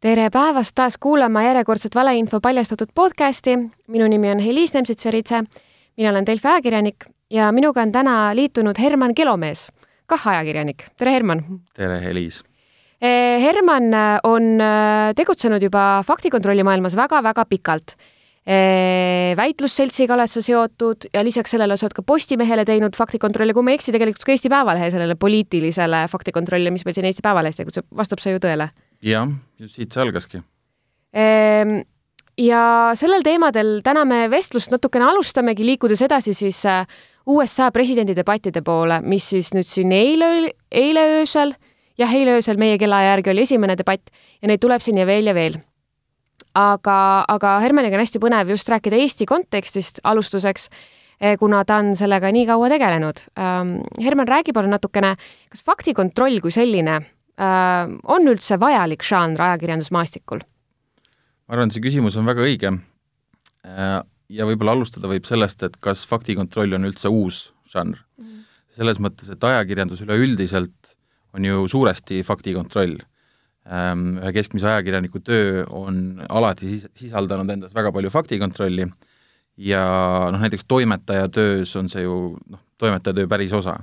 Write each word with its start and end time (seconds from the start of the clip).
tere 0.00 0.30
päevast 0.30 0.74
taas 0.74 0.98
kuulama 1.00 1.42
järjekordset 1.42 1.94
valeinfo 1.94 2.40
paljastatud 2.40 2.88
podcasti. 2.94 3.56
minu 3.88 4.08
nimi 4.08 4.30
on 4.30 4.38
Heliis 4.38 4.74
Nemtsits-Veritse. 4.74 5.44
mina 5.96 6.10
olen 6.10 6.26
Delfi 6.26 6.48
ajakirjanik 6.48 7.04
ja 7.30 7.52
minuga 7.52 7.82
on 7.82 7.92
täna 7.92 8.36
liitunud 8.36 8.78
Herman 8.78 9.14
Kelomees, 9.14 9.68
kah 10.06 10.28
ajakirjanik. 10.28 10.84
tere, 10.96 11.12
Herman! 11.12 11.44
tere, 11.74 12.00
Heliis! 12.00 12.44
Eh, 13.00 13.42
Herman 13.42 13.82
on 14.22 14.60
eh, 14.60 15.14
tegutsenud 15.16 15.62
juba 15.62 16.02
faktikontrolli 16.06 16.62
maailmas 16.62 16.96
väga-väga 16.96 17.44
pikalt 17.44 17.96
väitlusseltsiga 18.46 20.14
oled 20.14 20.30
sa 20.30 20.40
seotud 20.44 21.08
ja 21.10 21.24
lisaks 21.26 21.50
sellele 21.50 21.74
sa 21.74 21.88
oled 21.88 21.96
ka 21.96 22.04
Postimehele 22.06 22.62
teinud 22.68 22.94
faktikontrolli, 22.94 23.54
kui 23.56 23.66
ma 23.66 23.72
ei 23.72 23.80
eksi, 23.80 23.94
tegelikult 23.94 24.22
ka 24.22 24.34
Eesti 24.36 24.52
Päevalehe 24.52 24.90
sellele 24.94 25.16
poliitilisele 25.18 26.04
faktikontrolli, 26.12 26.70
mis 26.70 26.86
meil 26.86 26.94
siin 26.94 27.08
Eesti 27.10 27.24
Päevalehes 27.26 27.58
tegutseb, 27.58 27.88
vastab 27.96 28.22
see 28.22 28.36
ju 28.36 28.42
tõele? 28.46 28.70
jah, 29.02 29.26
siit 29.66 29.90
see 29.90 30.04
algaski. 30.04 30.44
Ja 32.36 32.62
sellel 32.94 33.22
teemadel 33.24 33.78
täna 33.84 34.04
me 34.04 34.26
vestlust 34.30 34.70
natukene 34.70 35.06
alustamegi, 35.08 35.64
liikudes 35.64 36.02
edasi 36.04 36.34
siis 36.36 36.58
äh, 36.68 36.84
USA 37.26 37.70
presidendidebattide 37.72 38.60
poole, 38.62 39.00
mis 39.02 39.30
siis 39.32 39.54
nüüd 39.56 39.68
siin 39.70 39.94
eile, 39.96 40.52
eile 40.70 41.06
öösel, 41.20 41.54
jah, 41.98 42.12
eile 42.12 42.36
öösel 42.36 42.60
meie 42.60 42.76
kellaaja 42.78 43.14
järgi 43.14 43.32
oli 43.32 43.46
esimene 43.48 43.78
debatt 43.78 44.12
ja 44.42 44.50
neid 44.50 44.60
tuleb 44.62 44.84
siin 44.84 45.00
ja 45.00 45.08
veel 45.08 45.32
ja 45.32 45.34
veel 45.34 45.56
aga, 46.56 46.98
aga 47.28 47.56
Hermaniga 47.64 47.98
on 47.98 48.04
hästi 48.04 48.20
põnev 48.22 48.52
just 48.54 48.68
rääkida 48.72 48.98
Eesti 49.02 49.26
kontekstist 49.28 50.00
alustuseks, 50.04 50.68
eh, 51.20 51.36
kuna 51.40 51.64
ta 51.64 51.80
on 51.82 51.94
sellega 51.98 52.30
nii 52.32 52.46
kaua 52.48 52.70
tegelenud. 52.72 53.22
Ähm, 53.38 53.76
Herman, 54.02 54.28
räägi 54.28 54.54
palun 54.56 54.74
natukene, 54.74 55.16
kas 55.52 55.64
faktikontroll 55.66 56.40
kui 56.44 56.54
selline 56.54 56.96
äh, 57.00 57.94
on 58.04 58.28
üldse 58.32 58.60
vajalik 58.60 59.04
žanr 59.06 59.48
ajakirjandusmaastikul? 59.50 60.44
ma 61.46 61.54
arvan, 61.54 61.70
et 61.70 61.76
see 61.76 61.84
küsimus 61.84 62.16
on 62.18 62.26
väga 62.26 62.42
õige. 62.42 62.72
Äh, 63.66 64.00
ja 64.34 64.46
võib-olla 64.48 64.74
alustada 64.74 65.06
võib 65.10 65.28
sellest, 65.28 65.62
et 65.62 65.76
kas 65.82 66.02
faktikontroll 66.08 66.74
on 66.74 66.88
üldse 66.88 67.10
uus 67.12 67.50
žanr 67.70 68.00
mm.. 68.18 68.40
selles 68.74 68.98
mõttes, 69.02 69.30
et 69.30 69.44
ajakirjandus 69.44 70.02
üleüldiselt 70.02 70.96
on 71.36 71.46
ju 71.46 71.66
suuresti 71.70 72.22
faktikontroll 72.26 72.96
ühe 73.66 74.32
keskmise 74.36 74.68
ajakirjaniku 74.70 75.20
töö 75.26 75.64
on 75.74 76.22
alati 76.28 76.70
sis-, 76.70 76.88
sisaldanud 76.94 77.50
endas 77.50 77.74
väga 77.74 77.92
palju 77.94 78.12
faktikontrolli. 78.14 78.86
Ja 79.56 79.82
noh, 80.30 80.40
näiteks 80.42 80.66
toimetaja 80.68 81.28
töös 81.32 81.72
on 81.80 81.88
see 81.88 82.04
ju 82.04 82.36
noh, 82.52 82.62
toimetaja 82.78 83.16
töö 83.16 83.28
päris 83.30 83.54
osa. 83.56 83.78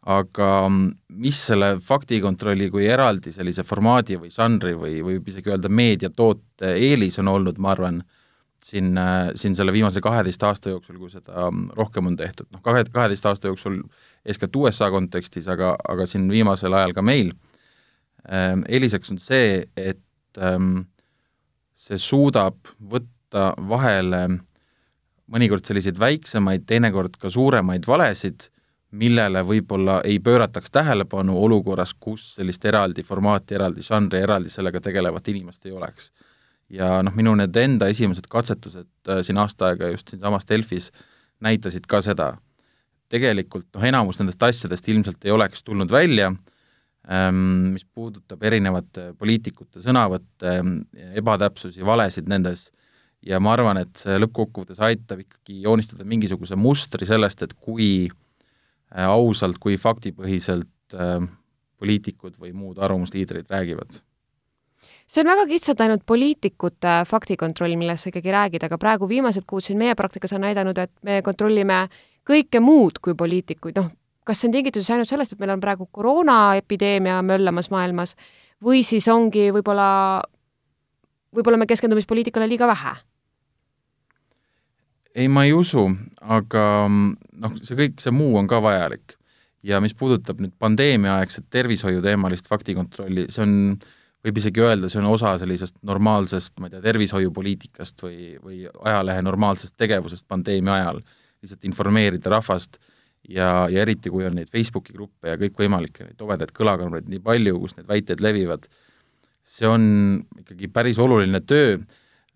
aga 0.00 0.46
mis 0.72 1.36
selle 1.50 1.74
faktikontrolli 1.84 2.70
kui 2.72 2.86
eraldi 2.88 3.34
sellise 3.34 3.60
formaadi 3.68 4.16
või 4.16 4.30
žanri 4.32 4.72
või, 4.72 4.94
või 5.04 5.18
võib 5.18 5.28
isegi 5.28 5.52
öelda 5.52 5.68
meediatoote 5.68 6.70
eelis 6.72 7.18
on 7.20 7.28
olnud, 7.28 7.58
ma 7.60 7.74
arvan, 7.74 7.98
siin, 8.64 8.96
siin 9.36 9.56
selle 9.56 9.74
viimase 9.76 10.00
kaheteist 10.00 10.42
aasta 10.48 10.72
jooksul, 10.72 10.96
kui 10.96 11.12
seda 11.12 11.50
rohkem 11.76 12.08
on 12.08 12.16
tehtud, 12.16 12.48
noh, 12.48 12.62
kahe, 12.64 12.86
kaheteist 12.88 13.28
aasta 13.28 13.52
jooksul 13.52 13.82
eeskätt 14.24 14.56
USA 14.56 14.88
kontekstis, 14.90 15.48
aga, 15.52 15.74
aga 15.88 16.08
siin 16.08 16.24
viimasel 16.32 16.72
ajal 16.80 16.96
ka 16.96 17.04
meil 17.04 17.34
eeliseks 18.28 19.10
on 19.14 19.18
see, 19.22 19.64
et 19.76 20.38
ähm, 20.38 20.84
see 21.74 21.98
suudab 21.98 22.56
võtta 22.78 23.50
vahele 23.68 24.26
mõnikord 25.30 25.64
selliseid 25.66 25.98
väiksemaid, 25.98 26.66
teinekord 26.66 27.16
ka 27.20 27.30
suuremaid 27.30 27.86
valesid, 27.86 28.48
millele 28.90 29.44
võib-olla 29.46 30.00
ei 30.04 30.18
pöörataks 30.18 30.72
tähelepanu 30.74 31.36
olukorras, 31.38 31.94
kus 31.94 32.34
sellist 32.34 32.64
eraldi 32.66 33.04
formaati, 33.06 33.54
eraldi 33.54 33.84
žanri, 33.86 34.24
eraldi 34.24 34.50
sellega 34.50 34.82
tegelevat 34.82 35.28
inimest 35.30 35.66
ei 35.66 35.72
oleks. 35.72 36.10
ja 36.70 37.00
noh, 37.02 37.14
minu 37.14 37.34
need 37.34 37.56
enda 37.56 37.88
esimesed 37.90 38.28
katsetused 38.30 39.08
äh, 39.08 39.22
siin 39.26 39.38
aasta 39.38 39.70
aega 39.70 39.88
just 39.90 40.08
siinsamas 40.10 40.46
Delfis 40.48 40.90
näitasid 41.40 41.86
ka 41.86 42.02
seda. 42.02 42.36
tegelikult 43.08 43.66
noh, 43.74 43.84
enamus 43.84 44.18
nendest 44.18 44.42
asjadest 44.42 44.88
ilmselt 44.88 45.24
ei 45.24 45.30
oleks 45.30 45.62
tulnud 45.64 45.90
välja 45.90 46.30
Ehm, 46.30 46.49
mis 47.08 47.86
puudutab 47.94 48.42
erinevate 48.44 49.14
poliitikute 49.18 49.80
sõnavõtte, 49.80 50.58
ebatäpsusi, 51.16 51.80
valesid 51.86 52.28
nendes, 52.28 52.68
ja 53.26 53.40
ma 53.42 53.54
arvan, 53.54 53.80
et 53.82 54.00
see 54.00 54.18
lõppkokkuvõttes 54.20 54.80
aitab 54.84 55.24
ikkagi 55.24 55.60
joonistada 55.64 56.06
mingisuguse 56.08 56.56
mustri 56.60 57.08
sellest, 57.08 57.44
et 57.44 57.54
kui 57.54 57.90
äh, 58.08 59.06
ausalt, 59.06 59.60
kui 59.60 59.76
faktipõhiselt 59.80 60.96
äh, 60.96 61.18
poliitikud 61.80 62.38
või 62.40 62.54
muud 62.56 62.80
arvamusliidrid 62.80 63.50
räägivad. 63.50 64.00
See 65.10 65.24
on 65.24 65.32
väga 65.32 65.48
kitsalt 65.50 65.80
ainult 65.82 66.04
poliitikute 66.06 67.00
faktikontroll, 67.08 67.74
millest 67.76 68.06
sa 68.06 68.12
ikkagi 68.12 68.30
räägid, 68.30 68.64
aga 68.66 68.78
praegu 68.78 69.08
viimased 69.10 69.42
kuud 69.48 69.64
siin 69.66 69.80
meie 69.80 69.96
praktikas 69.98 70.36
on 70.36 70.44
näidanud, 70.46 70.78
et 70.78 70.92
me 71.02 71.18
kontrollime 71.26 71.88
kõike 72.28 72.60
muud 72.62 73.00
kui 73.02 73.16
poliitikuid, 73.18 73.80
noh, 73.80 73.90
kas 74.30 74.40
see 74.40 74.50
on 74.50 74.54
tingitud 74.54 74.84
siis 74.84 74.94
ainult 74.94 75.10
sellest, 75.10 75.34
et 75.34 75.42
meil 75.42 75.56
on 75.56 75.62
praegu 75.62 75.88
koroonaepideemia 75.90 77.18
möllamas 77.26 77.70
maailmas 77.74 78.14
või 78.62 78.84
siis 78.86 79.08
ongi 79.10 79.48
võib-olla, 79.54 79.90
võib-olla 81.34 81.58
me 81.60 81.68
keskendume 81.70 82.02
siis 82.02 82.10
poliitikale 82.10 82.48
liiga 82.50 82.68
vähe? 82.70 82.96
ei, 85.14 85.26
ma 85.28 85.42
ei 85.44 85.54
usu, 85.56 85.88
aga 86.22 86.64
noh, 86.86 87.56
see 87.66 87.78
kõik, 87.78 87.96
see 88.02 88.12
muu 88.14 88.36
on 88.38 88.46
ka 88.50 88.60
vajalik. 88.62 89.16
ja 89.66 89.76
mis 89.84 89.92
puudutab 89.92 90.38
nüüd 90.40 90.54
pandeemiaaegset 90.56 91.50
tervishoiuteemalist 91.52 92.46
faktikontrolli, 92.48 93.26
see 93.28 93.42
on, 93.44 93.56
võib 94.24 94.38
isegi 94.40 94.62
öelda, 94.64 94.88
see 94.88 95.02
on 95.02 95.10
osa 95.10 95.34
sellisest 95.42 95.74
normaalsest, 95.84 96.54
ma 96.60 96.68
ei 96.68 96.76
tea, 96.76 96.84
tervishoiupoliitikast 96.86 98.06
või, 98.06 98.30
või 98.40 98.62
ajalehe 98.70 99.26
normaalsest 99.26 99.74
tegevusest 99.76 100.24
pandeemia 100.30 100.78
ajal, 100.78 101.02
lihtsalt 101.42 101.68
informeerida 101.68 102.32
rahvast 102.32 102.78
ja, 103.28 103.68
ja 103.70 103.82
eriti, 103.82 104.10
kui 104.10 104.26
on 104.26 104.36
neid 104.38 104.50
Facebooki 104.52 104.94
gruppe 104.96 105.32
ja 105.32 105.38
kõikvõimalikke 105.40 106.06
neid 106.06 106.18
tobedaid 106.20 106.52
kõlakambreid 106.56 107.08
nii 107.10 107.22
palju, 107.24 107.58
kus 107.62 107.76
need 107.78 107.88
väited 107.90 108.22
levivad, 108.24 108.68
see 109.46 109.68
on 109.68 109.84
ikkagi 110.40 110.70
päris 110.72 111.00
oluline 111.00 111.40
töö, 111.40 111.78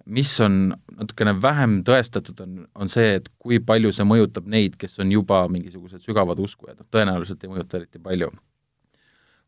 mis 0.04 0.32
on 0.44 0.74
natukene 0.98 1.34
vähem 1.42 1.78
tõestatud, 1.86 2.40
on, 2.44 2.56
on 2.76 2.90
see, 2.92 3.16
et 3.20 3.30
kui 3.40 3.60
palju 3.64 3.92
see 3.94 4.06
mõjutab 4.08 4.48
neid, 4.50 4.76
kes 4.80 4.98
on 5.00 5.12
juba 5.12 5.44
mingisugused 5.52 6.04
sügavad 6.04 6.40
uskujad, 6.44 6.76
noh 6.80 6.88
tõenäoliselt 6.92 7.44
ei 7.44 7.52
mõjuta 7.52 7.80
eriti 7.80 8.02
palju. 8.02 8.30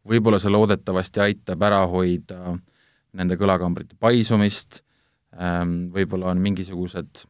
võib-olla 0.06 0.38
see 0.38 0.53
loodetavasti 0.54 1.20
aitab 1.20 1.62
ära 1.66 1.80
hoida 1.91 2.56
nende 3.16 3.36
kõlakambrite 3.36 3.97
paisumist, 3.98 4.82
ähm, 5.34 5.88
võib-olla 5.92 6.30
on 6.30 6.41
mingisugused 6.41 7.26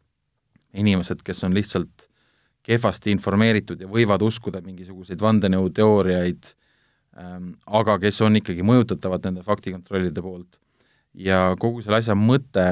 inimesed, 0.77 1.23
kes 1.25 1.43
on 1.45 1.55
lihtsalt 1.57 2.06
kehvasti 2.67 3.15
informeeritud 3.15 3.81
ja 3.81 3.89
võivad 3.91 4.25
uskuda 4.27 4.61
mingisuguseid 4.65 5.23
vandenõuteooriaid 5.23 6.51
ähm,, 7.21 7.55
aga 7.67 7.99
kes 8.03 8.21
on 8.27 8.41
ikkagi 8.41 8.67
mõjutatavad 8.67 9.29
nende 9.29 9.47
faktikontrollide 9.47 10.23
poolt. 10.23 10.59
ja 11.15 11.55
kogu 11.61 11.81
selle 11.85 12.03
asja 12.03 12.17
mõte, 12.19 12.67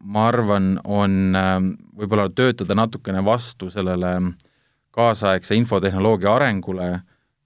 ma 0.00 0.26
arvan, 0.30 0.78
on 0.84 1.36
ähm, 1.38 1.70
võib-olla 1.96 2.30
töötada 2.32 2.74
natukene 2.74 3.22
vastu 3.24 3.70
sellele 3.70 4.16
kaasaegse 4.94 5.56
infotehnoloogia 5.58 6.34
arengule, 6.34 6.90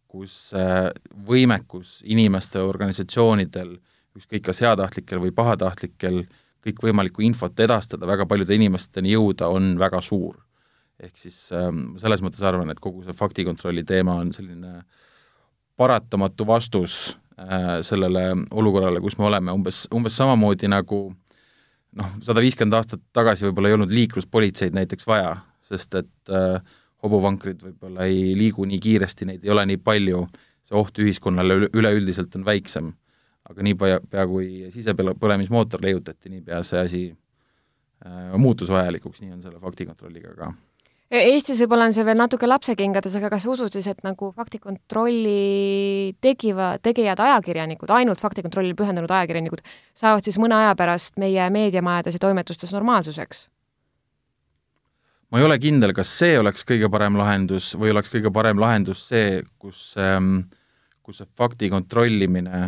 kus 0.09 0.55
äh, 0.57 0.89
võimekus 1.27 2.01
inimeste, 2.05 2.63
organisatsioonidel, 2.63 3.77
ükskõik 4.17 4.47
kas 4.47 4.63
heatahtlikel 4.63 5.21
või 5.27 5.35
pahatahtlikel, 5.35 6.25
kõikvõimalikku 6.65 7.23
infot 7.23 7.61
edastada, 7.61 8.07
väga 8.07 8.27
paljude 8.27 8.55
inimesteni 8.55 9.15
jõuda, 9.15 9.51
on 9.53 9.77
väga 9.81 10.01
suur 10.05 10.39
ehk 11.03 11.17
siis 11.19 11.37
ähm, 11.55 11.95
selles 12.01 12.23
mõttes 12.25 12.43
arvan, 12.47 12.71
et 12.73 12.81
kogu 12.83 13.05
see 13.07 13.15
faktikontrolli 13.17 13.85
teema 13.87 14.19
on 14.23 14.33
selline 14.35 14.83
paratamatu 15.79 16.47
vastus 16.47 16.99
äh, 17.39 17.79
sellele 17.87 18.33
olukorrale, 18.51 19.01
kus 19.01 19.19
me 19.19 19.29
oleme, 19.31 19.55
umbes, 19.55 19.85
umbes 19.95 20.17
samamoodi 20.19 20.71
nagu 20.71 21.05
noh, 21.99 22.11
sada 22.25 22.43
viiskümmend 22.43 22.81
aastat 22.81 23.05
tagasi 23.15 23.47
võib-olla 23.47 23.71
ei 23.71 23.79
olnud 23.79 23.95
liikluspolitseid 23.95 24.75
näiteks 24.75 25.07
vaja, 25.09 25.37
sest 25.71 25.95
et 26.03 26.35
äh, 26.35 26.59
hobuvankrid 27.07 27.63
võib-olla 27.63 28.09
ei 28.11 28.35
liigu 28.39 28.67
nii 28.67 28.81
kiiresti, 28.83 29.29
neid 29.29 29.47
ei 29.47 29.55
ole 29.55 29.69
nii 29.71 29.83
palju, 29.83 30.25
see 30.67 30.79
oht 30.79 30.99
ühiskonnale 30.99 31.61
üle, 31.61 31.71
üleüldiselt 31.79 32.35
on 32.39 32.47
väiksem. 32.49 32.95
aga 33.49 33.65
niipea, 33.65 34.01
pea 34.11 34.27
kui 34.29 34.67
sisepõlemismootor 34.69 35.81
leiutati, 35.81 36.29
niipea 36.29 36.59
see 36.67 36.81
asi 36.83 37.05
äh, 37.09 38.35
muutus 38.37 38.69
vajalikuks, 38.69 39.23
nii 39.23 39.39
on 39.39 39.45
selle 39.47 39.63
faktikontrolliga 39.63 40.35
ka 40.37 40.51
Eestis 41.09 41.63
võib-olla 41.63 41.87
on 41.89 41.95
see 41.97 42.05
veel 42.05 42.19
natuke 42.21 42.49
lapsekingades, 42.49 43.15
aga 43.17 43.31
kas 43.33 43.47
usud 43.49 43.73
siis, 43.73 43.87
et 43.89 44.03
nagu 44.05 44.29
faktikontrolli 44.37 46.17
tegiva, 46.21 46.75
tegijad 46.85 47.23
ajakirjanikud, 47.25 47.89
ainult 47.97 48.21
faktikontrollile 48.21 48.77
pühendunud 48.77 49.15
ajakirjanikud, 49.17 49.63
saavad 49.97 50.29
siis 50.29 50.37
mõne 50.37 50.59
aja 50.59 50.75
pärast 50.77 51.17
meie 51.17 51.49
meediamajades 51.55 52.19
ja 52.19 52.27
toimetustes 52.27 52.75
normaalsuseks? 52.77 53.47
ma 55.29 55.41
ei 55.41 55.45
ole 55.45 55.59
kindel, 55.61 55.93
kas 55.97 56.09
see 56.21 56.39
oleks 56.41 56.65
kõige 56.65 56.89
parem 56.93 57.17
lahendus 57.21 57.75
või 57.77 57.91
oleks 57.93 58.09
kõige 58.13 58.31
parem 58.33 58.61
lahendus 58.61 59.03
see, 59.11 59.43
kus 59.61 59.91
ähm, 60.01 60.47
kus 61.09 61.23
see 61.23 61.29
fakti 61.41 61.71
kontrollimine 61.73 62.67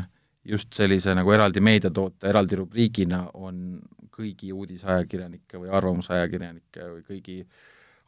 just 0.48 0.72
sellise 0.72 1.12
nagu 1.16 1.32
eraldi 1.36 1.60
meediatoote, 1.60 2.24
eraldi 2.30 2.56
rubriigina 2.56 3.26
on 3.36 3.76
kõigi 4.16 4.48
uudisajakirjanike 4.56 5.60
või 5.60 5.68
arvamusajakirjanike 5.76 6.86
või 6.86 7.02
kõigi 7.04 7.36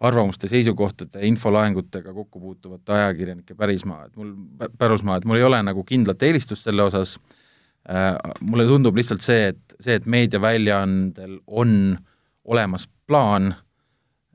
arvamuste, 0.02 0.48
seisukohtade, 0.48 1.26
infolaengutega 1.26 2.12
kokku 2.12 2.40
puutuvate 2.40 2.92
ajakirjanike 2.92 3.54
pärismaa, 3.54 4.06
et 4.06 4.16
mul, 4.16 4.32
pärusmaa, 4.78 5.16
et 5.16 5.24
mul 5.24 5.38
ei 5.38 5.46
ole 5.46 5.60
nagu 5.62 5.84
kindlat 5.86 6.22
eelistust 6.22 6.66
selle 6.66 6.82
osas. 6.82 7.18
Äh,, 7.90 8.14
mulle 8.40 8.66
tundub 8.66 8.96
lihtsalt 8.98 9.22
see, 9.22 9.48
et 9.52 9.76
see, 9.80 9.96
et 9.98 10.06
meediaväljaandel 10.06 11.38
on 11.46 11.96
olemas 12.44 12.88
plaan 13.06 13.54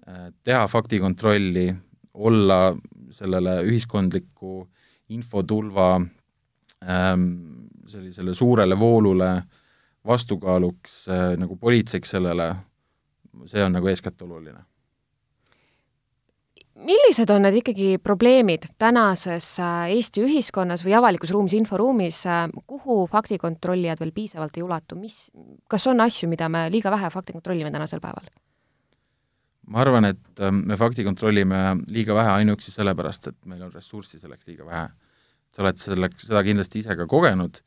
äh, 0.08 0.30
teha 0.44 0.66
faktikontrolli, 0.68 1.68
olla 2.14 2.76
sellele 3.12 3.62
ühiskondliku 3.64 4.66
infotulva 5.16 5.90
ähm, 6.84 7.28
sellisele 7.88 8.34
suurele 8.34 8.80
voolule 8.80 9.30
vastukaaluks 10.08 10.98
äh, 11.08 11.28
nagu 11.40 11.56
politseiks 11.56 12.16
sellele, 12.16 12.50
see 13.46 13.64
on 13.64 13.78
nagu 13.78 13.88
eeskätt 13.88 14.22
oluline 14.22 14.64
millised 16.78 17.30
on 17.34 17.46
need 17.46 17.60
ikkagi 17.62 17.88
probleemid 18.04 18.68
tänases 18.80 19.50
äh, 19.62 19.92
Eesti 19.96 20.24
ühiskonnas 20.26 20.84
või 20.86 20.96
avalikus 20.98 21.32
ruumis, 21.34 21.56
inforuumis, 21.58 22.22
äh, 22.30 22.46
kuhu 22.70 23.00
faktikontrollijad 23.12 24.02
veel 24.02 24.14
piisavalt 24.16 24.58
ei 24.58 24.66
ulatu, 24.66 24.98
mis, 25.00 25.28
kas 25.70 25.88
on 25.90 26.04
asju, 26.06 26.30
mida 26.30 26.50
me 26.52 26.68
liiga 26.74 26.92
vähe 26.94 27.10
fakti 27.14 27.36
kontrollime 27.38 27.72
tänasel 27.74 28.04
päeval? 28.04 28.30
ma 29.68 29.82
arvan, 29.84 30.08
et 30.14 30.40
äh, 30.40 30.54
me 30.54 30.78
fakti 30.80 31.04
kontrollime 31.08 31.64
liiga 31.92 32.16
vähe 32.16 32.38
ainuüksi 32.42 32.72
sellepärast, 32.72 33.32
et 33.34 33.40
meil 33.50 33.66
on 33.66 33.74
ressurssi 33.74 34.20
selleks 34.22 34.48
liiga 34.48 34.68
vähe. 34.68 34.88
sa 35.56 35.64
oled 35.64 35.80
selleks, 35.82 36.28
seda 36.30 36.44
kindlasti 36.46 36.84
ise 36.84 36.96
ka 36.96 37.08
kogenud 37.10 37.62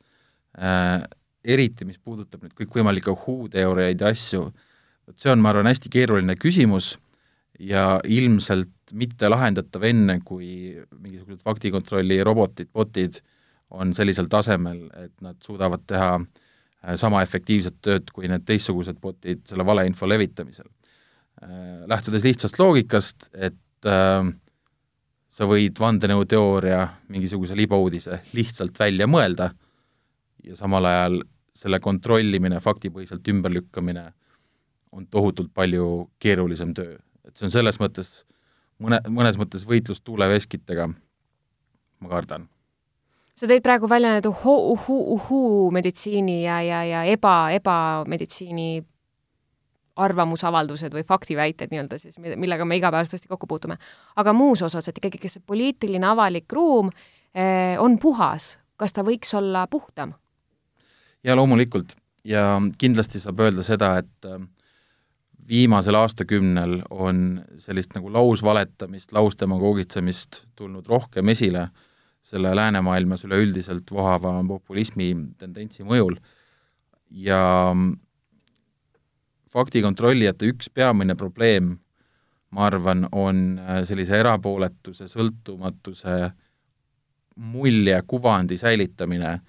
äh,, 0.55 1.03
eriti 1.43 1.85
mis 1.85 1.97
puudutab 1.97 2.43
nüüd 2.45 2.53
kõikvõimalikke 2.55 3.11
uhuu-teooriaid 3.11 4.01
ja 4.01 4.11
asju, 4.13 4.45
vot 5.07 5.19
see 5.19 5.31
on, 5.33 5.41
ma 5.41 5.51
arvan, 5.51 5.67
hästi 5.67 5.89
keeruline 5.91 6.37
küsimus 6.39 6.95
ja 7.61 7.85
ilmselt 8.07 8.93
mitte 8.97 9.29
lahendatav 9.29 9.83
enne, 9.87 10.19
kui 10.25 10.73
mingisugused 10.97 11.43
faktikontrolli 11.45 12.19
robotid, 12.25 12.71
botid 12.73 13.21
on 13.71 13.93
sellisel 13.95 14.27
tasemel, 14.31 14.87
et 14.99 15.13
nad 15.21 15.37
suudavad 15.45 15.85
teha 15.87 16.15
äh, 16.17 16.95
sama 16.99 17.21
efektiivset 17.23 17.79
tööd 17.81 18.11
kui 18.11 18.27
need 18.31 18.43
teistsugused 18.47 18.97
botid 19.01 19.45
selle 19.47 19.65
valeinfo 19.67 20.09
levitamisel 20.09 20.67
Äh, 21.43 21.87
lähtudes 21.89 22.23
lihtsast 22.23 22.59
loogikast, 22.59 23.31
et 23.33 23.85
äh, 23.89 24.27
sa 25.31 25.45
võid 25.49 25.79
vandenõuteooria, 25.81 26.81
mingisuguse 27.09 27.55
libauudise 27.57 28.19
lihtsalt 28.37 28.77
välja 28.77 29.07
mõelda 29.09 29.47
ja 30.45 30.57
samal 30.57 30.85
ajal 30.85 31.23
selle 31.57 31.79
kontrollimine, 31.81 32.59
faktipõhiselt 32.61 33.25
ümberlükkamine 33.33 34.03
on 34.93 35.07
tohutult 35.09 35.49
palju 35.53 36.11
keerulisem 36.21 36.75
töö. 36.77 36.99
Et 37.27 37.37
see 37.37 37.47
on 37.47 37.53
selles 37.53 37.79
mõttes, 37.81 38.13
mõne, 38.81 39.01
mõnes 39.09 39.37
mõttes 39.39 39.65
võitlus 39.67 40.01
tuuleveskitega, 40.01 40.89
ma 42.01 42.11
kardan 42.11 42.49
sa 43.41 43.49
tõid 43.49 43.63
praegu 43.65 43.89
välja 43.89 44.13
need 44.13 44.27
uhuu, 44.29 44.73
uhuu, 44.75 45.01
uhuu 45.15 45.71
meditsiini 45.73 46.43
ja, 46.43 46.59
ja, 46.61 46.83
ja 46.85 47.03
eba, 47.09 47.49
ebameditsiini 47.55 48.83
arvamusavaldused 50.01 50.93
või 50.95 51.03
faktiväited 51.07 51.71
nii-öelda 51.71 51.97
siis, 51.99 52.17
millega 52.21 52.65
me 52.65 52.77
igapäevasti 52.79 53.27
kokku 53.29 53.47
puutume. 53.47 53.77
aga 54.15 54.33
muus 54.33 54.61
osas, 54.61 54.87
et 54.87 54.97
ikkagi, 54.97 55.19
kas 55.21 55.37
see 55.37 55.43
poliitiline 55.45 56.07
avalik 56.07 56.53
ruum 56.53 56.91
eh, 57.33 57.75
on 57.79 57.97
puhas, 57.99 58.55
kas 58.77 58.93
ta 58.93 59.03
võiks 59.03 59.33
olla 59.37 59.67
puhtam? 59.67 60.13
jaa, 61.23 61.35
loomulikult. 61.35 61.95
ja 62.23 62.61
kindlasti 62.77 63.19
saab 63.19 63.39
öelda 63.39 63.65
seda, 63.65 63.97
et 63.97 64.29
äh, 64.29 64.39
viimasel 65.47 65.95
aastakümnel 65.95 66.81
on 66.89 67.41
sellist 67.59 67.95
nagu 67.95 68.11
lausvaletamist, 68.13 69.11
lausdemagoogitsemist 69.15 70.43
tulnud 70.55 70.87
rohkem 70.87 71.29
esile 71.29 71.69
selle 72.21 72.53
läänemaailmas 72.55 73.25
üleüldiselt 73.25 73.91
vohava 73.91 74.35
populismi 74.47 75.09
tendentsi 75.41 75.83
mõjul. 75.83 76.19
Ja 77.09 77.73
faktikontrollijate 79.51 80.51
üks 80.53 80.69
peamine 80.73 81.15
probleem, 81.19 81.73
ma 82.51 82.67
arvan, 82.69 83.07
on 83.11 83.59
äh, 83.59 83.81
sellise 83.87 84.19
erapooletuse, 84.19 85.09
sõltumatuse 85.11 86.17
mulje, 87.41 87.97
kuvandi 88.07 88.57
säilitamine, 88.59 89.39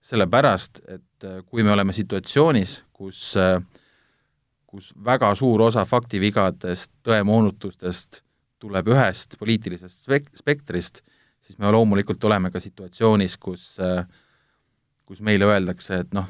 sellepärast 0.00 0.82
et 0.86 1.26
äh, 1.26 1.42
kui 1.44 1.64
me 1.66 1.74
oleme 1.74 1.92
situatsioonis, 1.96 2.80
kus 2.94 3.34
äh, 3.40 3.58
kus 4.70 4.92
väga 5.04 5.32
suur 5.34 5.66
osa 5.66 5.84
faktivigadest, 5.84 6.92
tõemoonutustest 7.06 8.22
tuleb 8.62 8.90
ühest 8.92 9.34
poliitilisest 9.40 10.04
spek-, 10.06 10.30
spektrist, 10.38 11.00
siis 11.42 11.58
me 11.58 11.72
loomulikult 11.74 12.22
oleme 12.28 12.52
ka 12.54 12.62
situatsioonis, 12.62 13.36
kus 13.40 13.72
kus 15.10 15.18
meile 15.26 15.48
öeldakse, 15.50 16.04
et 16.04 16.12
noh, 16.14 16.28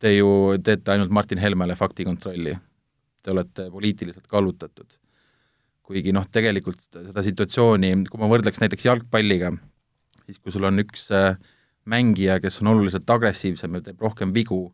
te 0.00 0.12
ju 0.12 0.28
teete 0.64 0.92
ainult 0.92 1.12
Martin 1.12 1.40
Helmele 1.40 1.72
faktikontrolli. 1.76 2.52
Te 3.20 3.32
olete 3.32 3.70
poliitiliselt 3.72 4.26
kallutatud. 4.28 4.98
kuigi 5.90 6.12
noh, 6.14 6.22
tegelikult 6.30 6.84
seda 6.92 7.22
situatsiooni, 7.26 7.88
kui 8.06 8.20
ma 8.20 8.28
võrdleks 8.30 8.60
näiteks 8.62 8.84
jalgpalliga, 8.86 9.48
siis 10.22 10.36
kui 10.38 10.52
sul 10.54 10.68
on 10.68 10.78
üks 10.78 11.08
äh, 11.16 11.34
mängija, 11.90 12.36
kes 12.38 12.60
on 12.62 12.70
oluliselt 12.70 13.10
agressiivsem 13.10 13.74
ja 13.74 13.80
teeb 13.88 14.04
rohkem 14.04 14.30
vigu 14.36 14.68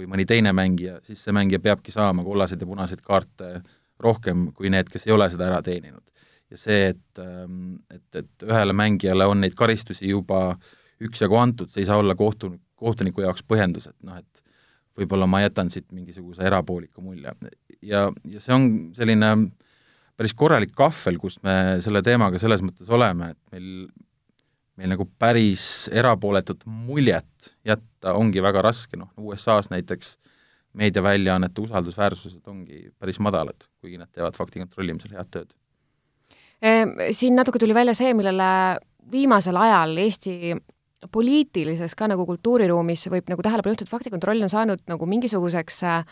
kui 0.00 0.08
mõni 0.08 0.24
teine 0.28 0.54
mängija, 0.56 0.98
siis 1.04 1.20
see 1.26 1.34
mängija 1.36 1.60
peabki 1.60 1.92
saama 1.92 2.24
kollaseid 2.24 2.62
ja 2.64 2.68
punaseid 2.68 3.04
kaarte 3.04 3.58
rohkem 4.00 4.48
kui 4.56 4.72
need, 4.72 4.88
kes 4.88 5.04
ei 5.06 5.12
ole 5.12 5.28
seda 5.32 5.50
ära 5.50 5.60
teeninud. 5.64 6.06
ja 6.50 6.58
see, 6.58 6.88
et, 6.90 7.18
ähm, 7.22 7.76
et, 7.94 8.16
et 8.16 8.42
ühele 8.42 8.74
mängijale 8.74 9.28
on 9.30 9.38
neid 9.44 9.52
karistusi 9.54 10.08
juba 10.08 10.56
üksjagu 11.00 11.36
antud, 11.38 11.70
see 11.70 11.84
ei 11.84 11.86
saa 11.86 12.00
olla 12.00 12.16
kohtu, 12.18 12.56
kohtuniku 12.80 13.22
jaoks 13.22 13.44
põhjendus, 13.46 13.86
et 13.86 13.96
noh, 14.02 14.16
et 14.18 14.42
võib-olla 14.98 15.28
ma 15.30 15.44
jätan 15.44 15.70
siit 15.70 15.86
mingisuguse 15.94 16.42
erapooliku 16.42 17.04
mulje. 17.04 17.36
ja, 17.86 18.08
ja 18.24 18.42
see 18.42 18.56
on 18.56 18.66
selline 18.96 19.30
päris 20.18 20.34
korralik 20.34 20.74
kahvel, 20.76 21.20
kus 21.22 21.38
me 21.46 21.78
selle 21.84 22.02
teemaga 22.02 22.40
selles 22.42 22.64
mõttes 22.66 22.90
oleme, 22.90 23.30
et 23.30 23.54
meil, 23.54 23.70
meil 24.80 24.94
nagu 24.94 25.04
päris 25.20 25.64
erapooletut 25.92 26.64
muljet 26.64 27.52
jätta 27.66 28.14
ongi 28.16 28.42
väga 28.42 28.62
raske, 28.64 28.96
noh 28.96 29.12
USA-s 29.20 29.68
näiteks 29.72 30.14
meediaväljaannete 30.80 31.60
usaldusväärsused 31.60 32.46
ongi 32.48 32.88
päris 32.98 33.18
madalad, 33.20 33.68
kuigi 33.82 33.98
nad 34.00 34.08
teevad 34.12 34.36
fakti 34.38 34.62
kontrollimisel 34.62 35.12
head 35.18 35.28
tööd. 35.34 35.50
Ehm, 36.62 36.94
siin 37.16 37.36
natuke 37.36 37.60
tuli 37.60 37.74
välja 37.76 37.94
see, 37.98 38.14
millele 38.16 38.78
viimasel 39.10 39.56
ajal 39.60 39.96
Eesti 40.00 40.54
poliitilises 41.12 41.96
ka 41.96 42.08
nagu 42.12 42.26
kultuuriruumis 42.28 43.06
võib 43.12 43.30
nagu 43.32 43.44
tähelepanu 43.44 43.74
juhtida, 43.74 43.88
et 43.88 43.96
faktikontroll 43.96 44.44
on 44.44 44.52
saanud 44.52 44.84
nagu 44.88 45.08
mingisuguseks 45.08 45.82
ähm, 45.88 46.10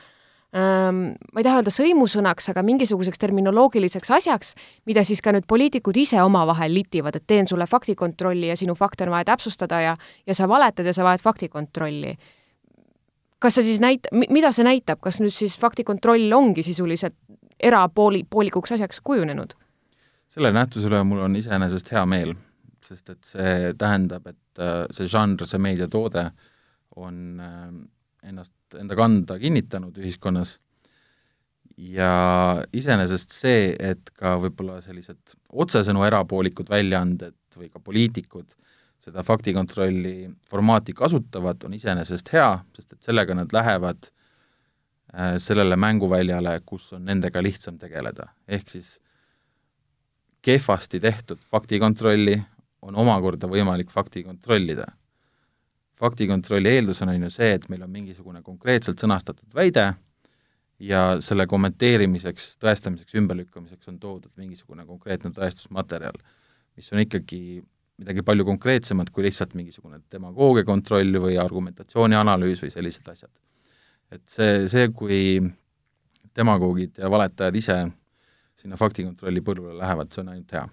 ma 0.53 1.41
ei 1.41 1.45
taha 1.45 1.61
öelda 1.61 1.73
sõimusõnaks, 1.75 2.47
aga 2.49 2.63
mingisuguseks 2.65 3.21
terminoloogiliseks 3.21 4.11
asjaks, 4.17 4.55
mida 4.89 5.05
siis 5.05 5.21
ka 5.21 5.35
nüüd 5.37 5.45
poliitikud 5.45 5.97
ise 6.01 6.23
omavahel 6.25 6.73
litivad, 6.73 7.19
et 7.19 7.27
teen 7.29 7.49
sulle 7.51 7.67
faktikontrolli 7.69 8.49
ja 8.49 8.57
sinu 8.57 8.73
fakte 8.79 9.05
on 9.05 9.13
vaja 9.13 9.29
täpsustada 9.35 9.81
ja 9.85 9.95
ja 10.27 10.35
sa 10.35 10.49
valetad 10.49 10.89
ja 10.89 10.97
sa 10.97 11.05
vajad 11.05 11.21
faktikontrolli. 11.21 12.17
kas 13.39 13.55
see 13.55 13.69
siis 13.69 13.81
näit-, 13.81 14.09
mida 14.13 14.53
see 14.53 14.65
näitab, 14.65 15.01
kas 15.01 15.21
nüüd 15.21 15.37
siis 15.37 15.59
faktikontroll 15.59 16.33
ongi 16.33 16.63
sisuliselt 16.63 17.15
erapooli, 17.61 18.25
poolikuks 18.31 18.73
asjaks 18.73 19.01
kujunenud? 19.05 19.53
selle 20.29 20.53
nähtuse 20.53 20.89
üle 20.89 21.05
mul 21.05 21.25
on 21.25 21.37
iseenesest 21.37 21.93
hea 21.93 22.07
meel 22.07 22.35
sest 22.89 23.13
et 23.13 23.29
see 23.29 23.73
tähendab, 23.79 24.27
et 24.31 24.63
äh, 24.63 24.87
see 24.95 25.09
žanr, 25.11 25.45
see 25.49 25.61
meediatoode 25.63 26.25
on 26.99 27.19
äh, 27.43 27.71
ennast 28.27 28.79
enda 28.79 28.97
kanda 28.99 29.39
kinnitanud 29.39 29.97
ühiskonnas 29.99 30.57
ja 31.79 32.13
iseenesest 32.75 33.35
see, 33.35 33.75
et 33.79 34.11
ka 34.19 34.37
võib-olla 34.43 34.81
sellised 34.83 35.37
otsesõnu 35.53 36.03
erapoolikud 36.09 36.71
väljaanded 36.71 37.37
või 37.59 37.71
ka 37.71 37.83
poliitikud 37.83 38.51
seda 39.03 39.23
faktikontrolli 39.23 40.29
formaati 40.51 40.95
kasutavad, 40.97 41.63
on 41.65 41.75
iseenesest 41.77 42.33
hea, 42.35 42.51
sest 42.75 42.97
et 42.97 43.11
sellega 43.11 43.37
nad 43.39 43.53
lähevad 43.55 44.09
äh, 44.11 45.37
sellele 45.39 45.79
mänguväljale, 45.79 46.59
kus 46.67 46.91
on 46.97 47.07
nendega 47.07 47.43
lihtsam 47.43 47.79
tegeleda, 47.79 48.27
ehk 48.49 48.75
siis 48.75 48.97
kehvasti 50.43 51.01
tehtud 51.01 51.43
faktikontrolli 51.51 52.37
on 52.83 52.99
omakorda 52.99 53.51
võimalik 53.51 53.91
fakti 53.91 54.25
kontrollida. 54.27 54.87
Faktikontrolli 55.99 56.77
eeldus 56.77 57.03
on, 57.03 57.13
on 57.15 57.27
ju 57.27 57.31
see, 57.33 57.55
et 57.57 57.67
meil 57.73 57.83
on 57.87 57.91
mingisugune 57.93 58.43
konkreetselt 58.47 59.01
sõnastatud 59.03 59.49
väide 59.55 59.91
ja 60.79 61.03
selle 61.25 61.47
kommenteerimiseks, 61.51 62.53
tõestamiseks, 62.63 63.17
ümberlükkamiseks 63.19 63.91
on 63.91 63.99
toodud 64.03 64.31
mingisugune 64.39 64.87
konkreetne 64.87 65.33
tõestusmaterjal, 65.35 66.21
mis 66.79 66.93
on 66.95 67.03
ikkagi 67.03 67.41
midagi 67.99 68.23
palju 68.23 68.47
konkreetsemat 68.47 69.11
kui 69.11 69.27
lihtsalt 69.27 69.57
mingisugune 69.59 69.99
demagoogia 70.13 70.67
kontroll 70.67 71.19
või 71.19 71.39
argumentatsiooni 71.43 72.19
analüüs 72.19 72.63
või 72.63 72.75
sellised 72.75 73.09
asjad. 73.11 73.33
et 74.11 74.23
see, 74.31 74.69
see, 74.71 74.89
kui 74.97 75.43
demagoogid 76.37 77.03
ja 77.03 77.11
valetajad 77.11 77.57
ise 77.57 77.79
sinna 78.57 78.79
faktikontrolli 78.79 79.43
põllule 79.45 79.75
lähevad, 79.79 80.13
see 80.13 80.23
on 80.23 80.31
ainult 80.33 80.55
hea 80.55 80.69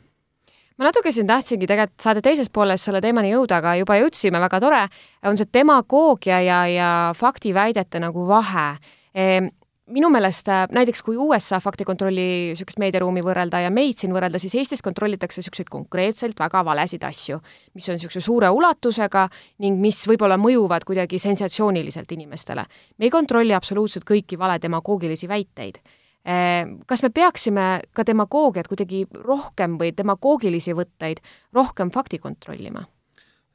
ma 0.78 0.90
natuke 0.90 1.12
siin 1.16 1.28
tahtsingi 1.28 1.68
tegelikult 1.68 2.04
saade 2.04 2.24
teises 2.26 2.50
pooles 2.52 2.84
selle 2.84 3.02
teemani 3.04 3.32
jõuda, 3.32 3.62
aga 3.62 3.76
juba 3.80 4.00
jõudsime, 4.02 4.42
väga 4.44 4.62
tore, 4.64 4.82
on 5.24 5.38
see 5.40 5.52
demagoogia 5.54 6.42
ja, 6.44 6.64
ja 6.68 6.90
faktiväidete 7.16 8.02
nagu 8.04 8.26
vahe 8.28 8.74
ehm, 9.16 9.48
minu 9.94 10.10
meelest 10.10 10.50
äh, 10.50 10.64
näiteks 10.74 11.04
kui 11.06 11.18
USA 11.22 11.60
faktikontrolli 11.62 12.26
niisugust 12.52 12.80
meediaruumi 12.82 13.22
võrrelda 13.26 13.62
ja 13.62 13.70
meid 13.74 14.00
siin 14.02 14.14
võrrelda, 14.16 14.40
siis 14.42 14.56
Eestis 14.58 14.82
kontrollitakse 14.86 15.42
niisuguseid 15.42 15.70
konkreetselt 15.70 16.40
väga 16.42 16.64
valesid 16.66 17.06
asju, 17.06 17.38
mis 17.78 17.90
on 17.90 18.00
niisuguse 18.00 18.24
suure 18.26 18.50
ulatusega 18.50 19.28
ning 19.62 19.78
mis 19.82 20.02
võib-olla 20.10 20.40
mõjuvad 20.42 20.88
kuidagi 20.88 21.20
sensatsiooniliselt 21.22 22.12
inimestele. 22.18 22.66
me 22.98 23.06
ei 23.06 23.14
kontrolli 23.14 23.54
absoluutselt 23.54 24.08
kõiki 24.10 24.40
vale 24.42 24.58
demagoogilisi 24.62 25.30
väiteid. 25.30 25.78
Äh, 26.26 26.66
kas 26.90 27.04
me 27.06 27.12
peaksime 27.14 27.64
ka 27.94 28.02
demagoogiat 28.08 28.66
kuidagi 28.72 29.04
rohkem 29.14 29.76
või 29.78 29.92
demagoogilisi 29.94 30.74
võtteid 30.74 31.22
rohkem 31.54 31.92
fakti 31.94 32.18
kontrollima? 32.24 32.88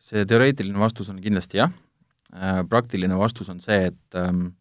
see 0.00 0.22
teoreetiline 0.24 0.80
vastus 0.80 1.10
on 1.12 1.18
kindlasti 1.20 1.58
jah, 1.58 1.72
äh, 2.32 2.62
praktiline 2.70 3.18
vastus 3.20 3.50
on 3.52 3.58
see, 3.60 3.90
et 3.90 4.16
ähm, 4.16 4.52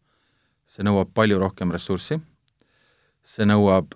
see 0.68 0.84
nõuab 0.84 1.14
palju 1.16 1.38
rohkem 1.40 1.72
ressurssi, 1.72 2.18
see 3.24 3.46
nõuab 3.48 3.94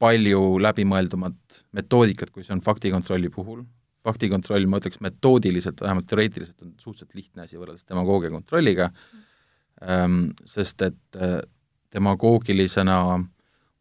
palju 0.00 0.40
läbimõeldumat 0.64 1.60
metoodikat, 1.76 2.32
kui 2.34 2.42
see 2.42 2.56
on 2.56 2.64
faktikontrolli 2.64 3.30
puhul, 3.30 3.62
faktikontroll, 4.08 4.66
ma 4.66 4.80
ütleks 4.80 5.02
metoodiliselt, 5.04 5.84
vähemalt 5.84 6.08
teoreetiliselt 6.08 6.64
on 6.64 6.72
suhteliselt 6.80 7.14
lihtne 7.14 7.44
asi 7.44 7.60
võrreldes 7.60 7.84
demagoogia 7.84 8.32
kontrolliga. 8.32 8.88
Sest 10.48 10.82
et 10.88 11.20
äh, 11.20 11.36
demagoogilisena 11.92 12.96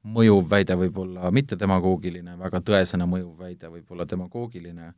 mõjuv 0.04 0.48
väide 0.50 0.76
võib 0.80 0.98
olla 1.04 1.32
mitte 1.32 1.58
demagoogiline, 1.60 2.38
väga 2.40 2.62
tõesena 2.66 3.08
mõjuv 3.10 3.38
väide 3.40 3.70
võib 3.72 3.92
olla 3.92 4.06
demagoogiline. 4.08 4.94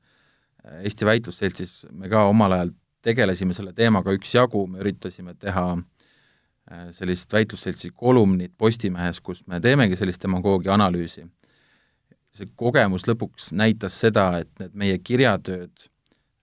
Eesti 0.86 1.06
Väitlusseltsis 1.06 1.88
me 1.92 2.10
ka 2.10 2.28
omal 2.30 2.54
ajal 2.54 2.74
tegelesime 3.02 3.54
selle 3.58 3.74
teemaga 3.74 4.14
üksjagu, 4.14 4.66
me 4.70 4.82
üritasime 4.84 5.34
teha 5.40 5.66
äh, 5.74 6.90
sellist 6.96 7.34
väitlusseltsi 7.34 7.92
kolumnit 7.96 8.54
Postimehes, 8.58 9.22
kus 9.22 9.42
me 9.48 9.62
teemegi 9.62 9.98
sellist 10.00 10.22
demagoogia 10.24 10.76
analüüsi. 10.78 11.28
see 12.32 12.48
kogemus 12.56 13.04
lõpuks 13.10 13.50
näitas 13.52 13.98
seda, 14.00 14.38
et 14.40 14.52
need 14.62 14.76
meie 14.80 15.00
kirjatööd, 15.04 15.88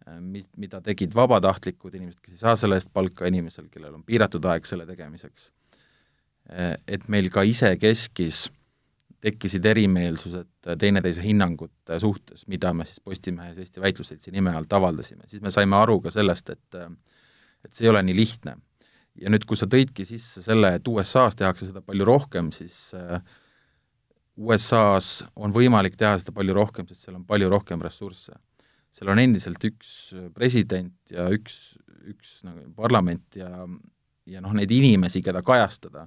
äh, 0.04 0.18
mi-, 0.20 0.44
mida 0.56 0.82
tegid 0.84 1.14
vabatahtlikud 1.16 1.94
inimesed, 1.94 2.20
kes 2.20 2.34
ei 2.34 2.42
saa 2.42 2.56
selle 2.60 2.76
eest 2.76 2.90
palka, 2.92 3.24
inimesel, 3.30 3.70
kellel 3.72 3.94
on 3.94 4.02
piiratud 4.04 4.44
aeg 4.44 4.66
selle 4.68 4.84
tegemiseks, 4.86 5.52
et 6.48 7.08
meil 7.12 7.28
ka 7.32 7.44
isekeskis 7.44 8.46
tekkisid 9.20 9.66
erimeelsused 9.66 10.70
teineteise 10.78 11.24
hinnangute 11.24 11.98
suhtes, 12.00 12.46
mida 12.46 12.70
me 12.72 12.86
siis 12.86 13.02
Postimehes 13.04 13.58
Eesti 13.58 13.82
Väitlusseltsi 13.82 14.32
nime 14.32 14.54
alt 14.54 14.72
avaldasime, 14.72 15.26
siis 15.26 15.42
me 15.42 15.50
saime 15.50 15.76
aru 15.76 16.00
ka 16.04 16.14
sellest, 16.14 16.54
et 16.54 16.80
et 17.66 17.74
see 17.74 17.88
ei 17.88 17.90
ole 17.90 18.04
nii 18.06 18.14
lihtne 18.14 18.54
ja 19.18 19.32
nüüd, 19.32 19.44
kui 19.48 19.58
sa 19.58 19.68
tõidki 19.70 20.06
sisse 20.06 20.42
selle, 20.44 20.76
et 20.78 20.88
USA-s 20.88 21.38
tehakse 21.38 21.68
seda 21.68 21.82
palju 21.84 22.06
rohkem, 22.06 22.52
siis 22.54 22.92
USA-s 24.38 25.24
on 25.38 25.54
võimalik 25.54 25.98
teha 25.98 26.14
seda 26.20 26.34
palju 26.36 26.54
rohkem, 26.56 26.86
sest 26.88 27.06
seal 27.06 27.18
on 27.18 27.26
palju 27.28 27.50
rohkem 27.50 27.82
ressursse. 27.82 28.36
seal 28.94 29.10
on 29.12 29.20
endiselt 29.20 29.62
üks 29.66 30.14
president 30.34 31.12
ja 31.12 31.28
üks, 31.34 31.76
üks 32.08 32.38
nagu 32.46 32.70
parlament 32.76 33.36
ja, 33.36 33.66
ja 34.26 34.40
noh, 34.40 34.54
neid 34.56 34.70
inimesi, 34.72 35.22
keda 35.22 35.42
kajastada, 35.42 36.06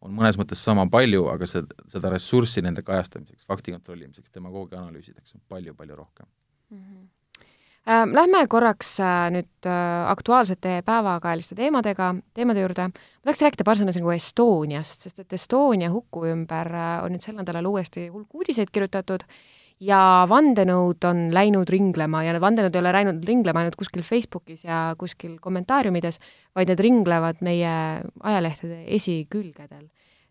on 0.00 0.16
mõnes 0.16 0.38
mõttes 0.40 0.64
sama 0.64 0.86
palju, 0.90 1.26
aga 1.32 1.46
see, 1.46 1.62
seda 1.92 2.10
ressurssi 2.12 2.62
nende 2.64 2.82
kajastamiseks, 2.82 3.46
fakti 3.48 3.74
kontrollimiseks, 3.76 4.32
demagoogia 4.34 4.80
analüüsideks 4.80 5.34
on 5.36 5.46
palju-palju 5.48 5.96
rohkem 5.96 6.26
mm. 6.70 6.78
-hmm 6.78 7.08
Äh, 7.88 8.04
lähme 8.12 8.44
korraks 8.46 8.98
äh, 9.00 9.30
nüüd 9.32 9.66
äh, 9.66 10.10
aktuaalsete 10.10 10.82
päevakajaliste 10.84 11.56
teemadega, 11.56 12.10
teemade 12.36 12.60
juurde. 12.60 12.90
ma 12.92 13.24
tahaks 13.24 13.40
rääkida 13.40 13.64
paar 13.64 13.78
sõna 13.78 13.94
nagu 13.96 14.12
Estoniast, 14.12 15.06
sest 15.06 15.22
et 15.22 15.32
Estonia 15.32 15.88
huku 15.90 16.26
ümber 16.28 16.68
on 17.00 17.14
nüüd 17.14 17.24
sel 17.24 17.38
nädalal 17.38 17.70
uuesti 17.72 18.10
hulk 18.12 18.36
uudiseid 18.36 18.68
kirjutatud 18.70 19.24
ja 19.80 20.26
vandenõud 20.28 21.04
on 21.08 21.28
läinud 21.32 21.70
ringlema 21.72 22.24
ja 22.26 22.34
need 22.34 22.42
vandenõud 22.44 22.74
ei 22.74 22.82
ole 22.82 22.92
läinud 22.92 23.24
ringlema 23.24 23.62
ainult 23.62 23.78
kuskil 23.80 24.02
Facebookis 24.04 24.66
ja 24.66 24.90
kuskil 25.00 25.38
kommentaariumides, 25.40 26.20
vaid 26.54 26.68
need 26.68 26.82
ringlevad 26.84 27.40
meie 27.44 27.72
ajalehtede 28.20 28.84
esikülgedel 28.98 29.88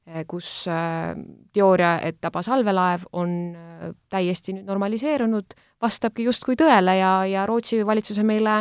Eh, 0.10 0.24
kus 0.26 0.66
eh, 0.66 1.12
teooria, 1.54 2.00
et 2.02 2.18
tabas 2.24 2.48
allveelaev, 2.50 3.04
on 3.20 3.34
eh, 3.54 3.92
täiesti 4.10 4.56
nüüd 4.56 4.66
normaliseerunud, 4.66 5.54
vastabki 5.84 6.26
justkui 6.26 6.58
tõele 6.58 6.96
ja, 6.98 7.12
ja 7.30 7.44
Rootsi 7.46 7.84
valitsus 7.86 8.18
on 8.18 8.26
meile 8.32 8.56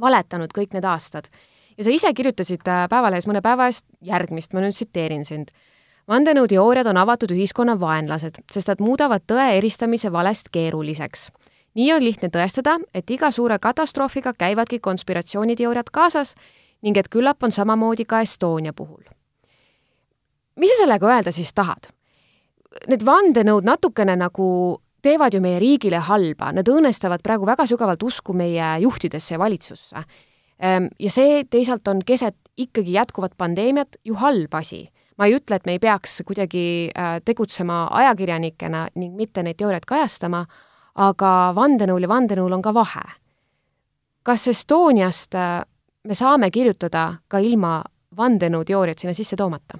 valetanud 0.00 0.52
kõik 0.52 0.76
need 0.76 0.84
aastad. 0.84 1.30
ja 1.78 1.86
sa 1.86 1.94
ise 1.94 2.10
kirjutasid 2.12 2.66
Päevalehes 2.66 3.26
mõne 3.30 3.40
päeva 3.40 3.70
eest 3.70 3.86
järgmist, 4.04 4.52
ma 4.52 4.60
nüüd 4.60 4.76
tsiteerin 4.76 5.24
sind. 5.24 5.54
Vandenõuteooriad 6.08 6.86
on 6.86 6.96
avatud 6.96 7.30
ühiskonna 7.30 7.76
vaenlased, 7.80 8.40
sest 8.52 8.68
nad 8.68 8.80
muudavad 8.80 9.26
tõe 9.26 9.50
eristamise 9.58 10.12
valest 10.12 10.48
keeruliseks. 10.52 11.30
nii 11.74 11.92
on 11.92 12.04
lihtne 12.04 12.28
tõestada, 12.28 12.78
et 12.94 13.10
iga 13.10 13.30
suure 13.30 13.58
katastroofiga 13.58 14.32
käivadki 14.32 14.78
konspiratsiooniteooriad 14.78 15.90
kaasas 15.92 16.34
ning 16.82 16.96
et 16.96 17.08
küllap 17.08 17.42
on 17.42 17.52
samamoodi 17.52 18.04
ka 18.04 18.20
Estonia 18.20 18.72
puhul 18.72 19.04
mis 20.58 20.74
sa 20.74 20.84
sellega 20.84 21.08
öelda 21.08 21.32
siis 21.34 21.54
tahad? 21.54 21.88
Need 22.90 23.04
vandenõud 23.06 23.66
natukene 23.66 24.16
nagu 24.18 24.48
teevad 25.02 25.34
ju 25.34 25.40
meie 25.42 25.60
riigile 25.62 26.02
halba, 26.04 26.50
nad 26.52 26.68
õõnestavad 26.68 27.22
praegu 27.24 27.46
väga 27.48 27.66
sügavalt 27.70 28.02
usku 28.02 28.34
meie 28.36 28.74
juhtidesse 28.82 29.36
ja 29.36 29.40
valitsusse. 29.40 30.02
Ehm, 30.58 30.90
ja 30.98 31.10
see 31.10 31.44
teisalt 31.50 31.86
on 31.88 32.02
keset 32.04 32.36
ikkagi 32.58 32.96
jätkuvat 32.98 33.36
pandeemiat 33.38 34.00
ju 34.04 34.18
halb 34.18 34.54
asi. 34.58 34.88
Ma 35.18 35.26
ei 35.26 35.34
ütle, 35.34 35.58
et 35.58 35.66
me 35.66 35.74
ei 35.76 35.82
peaks 35.82 36.22
kuidagi 36.26 36.64
äh, 36.94 37.18
tegutsema 37.24 37.86
ajakirjanikena 38.00 38.86
ning 38.98 39.16
mitte 39.18 39.42
neid 39.42 39.58
teooriaid 39.58 39.86
kajastama, 39.88 40.44
aga 40.98 41.32
vandenõul 41.54 42.06
ja 42.06 42.10
vandenõul 42.10 42.54
on 42.54 42.62
ka 42.62 42.74
vahe. 42.74 43.04
kas 44.22 44.48
Estoniast 44.48 45.34
äh, 45.34 45.64
me 46.04 46.14
saame 46.14 46.50
kirjutada 46.50 47.18
ka 47.28 47.38
ilma 47.38 47.82
vandenõuteooriat 48.16 48.98
sinna 48.98 49.14
sisse 49.14 49.36
toomata? 49.36 49.78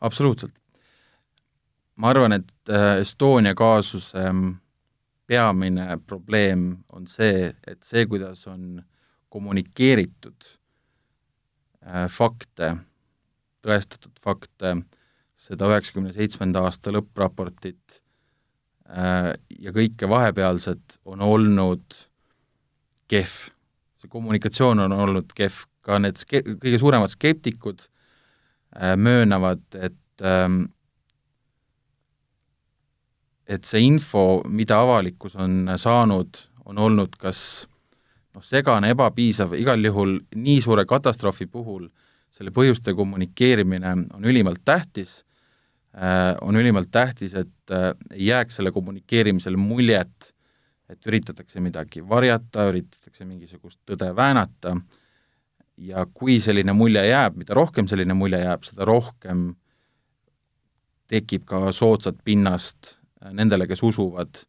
absoluutselt. 0.00 0.54
ma 1.96 2.10
arvan, 2.10 2.32
et 2.32 2.52
äh, 2.68 2.98
Estonia 3.00 3.54
kaasuse 3.54 4.18
ähm, 4.18 4.48
peamine 5.26 5.98
probleem 6.06 6.84
on 6.92 7.06
see, 7.06 7.54
et 7.66 7.82
see, 7.82 8.06
kuidas 8.06 8.46
on 8.46 8.82
kommunikeeritud 9.28 10.44
fakte, 12.08 12.76
tõestatud 13.64 14.14
fakte, 14.22 14.76
seda 15.34 15.68
üheksakümne 15.72 16.12
seitsmenda 16.14 16.62
aasta 16.64 16.92
lõppraportit 16.94 18.00
äh, 18.88 19.32
ja 19.58 19.74
kõike 19.74 20.08
vahepealset 20.10 21.00
on 21.04 21.24
olnud 21.24 21.98
kehv. 23.10 23.50
see 24.00 24.12
kommunikatsioon 24.12 24.86
on 24.86 24.92
olnud 24.92 25.32
kehv, 25.34 25.64
ka 25.84 25.98
need 25.98 26.20
ske-, 26.20 26.44
kõige 26.60 26.78
suuremad 26.80 27.12
skeptikud 27.12 27.88
Äh, 28.82 28.96
möönavad, 28.96 29.60
et 29.74 29.94
ähm, 30.22 30.64
et 33.46 33.64
see 33.64 33.84
info, 33.86 34.42
mida 34.50 34.80
avalikkus 34.82 35.36
on 35.38 35.68
saanud, 35.78 36.40
on 36.66 36.80
olnud 36.82 37.14
kas 37.20 37.68
noh, 38.34 38.42
segane, 38.42 38.90
ebapiisav, 38.90 39.54
igal 39.54 39.78
juhul 39.86 40.16
nii 40.34 40.56
suure 40.64 40.82
katastroofi 40.90 41.46
puhul 41.46 41.86
selle 42.34 42.50
põhjuste 42.54 42.94
kommunikeerimine 42.98 43.92
on 44.16 44.26
ülimalt 44.26 44.64
tähtis, 44.66 45.20
äh, 45.94 46.34
on 46.42 46.56
ülimalt 46.58 46.90
tähtis, 46.90 47.36
et 47.38 47.70
äh, 47.70 47.92
ei 48.10 48.30
jääks 48.32 48.58
selle 48.58 48.72
kommunikeerimisel 48.74 49.56
muljet, 49.60 50.32
et 50.90 51.06
üritatakse 51.06 51.62
midagi 51.64 52.02
varjata, 52.08 52.66
üritatakse 52.72 53.24
mingisugust 53.24 53.80
tõde 53.88 54.10
väänata 54.16 54.74
ja 55.80 56.06
kui 56.14 56.40
selline 56.42 56.74
mulje 56.76 57.06
jääb, 57.06 57.38
mida 57.40 57.54
rohkem 57.56 57.88
selline 57.90 58.14
mulje 58.18 58.42
jääb, 58.42 58.66
seda 58.66 58.86
rohkem 58.88 59.52
tekib 61.10 61.46
ka 61.46 61.70
soodsat 61.72 62.18
pinnast 62.24 62.96
äh, 63.22 63.30
nendele, 63.32 63.68
kes 63.70 63.82
usuvad 63.86 64.42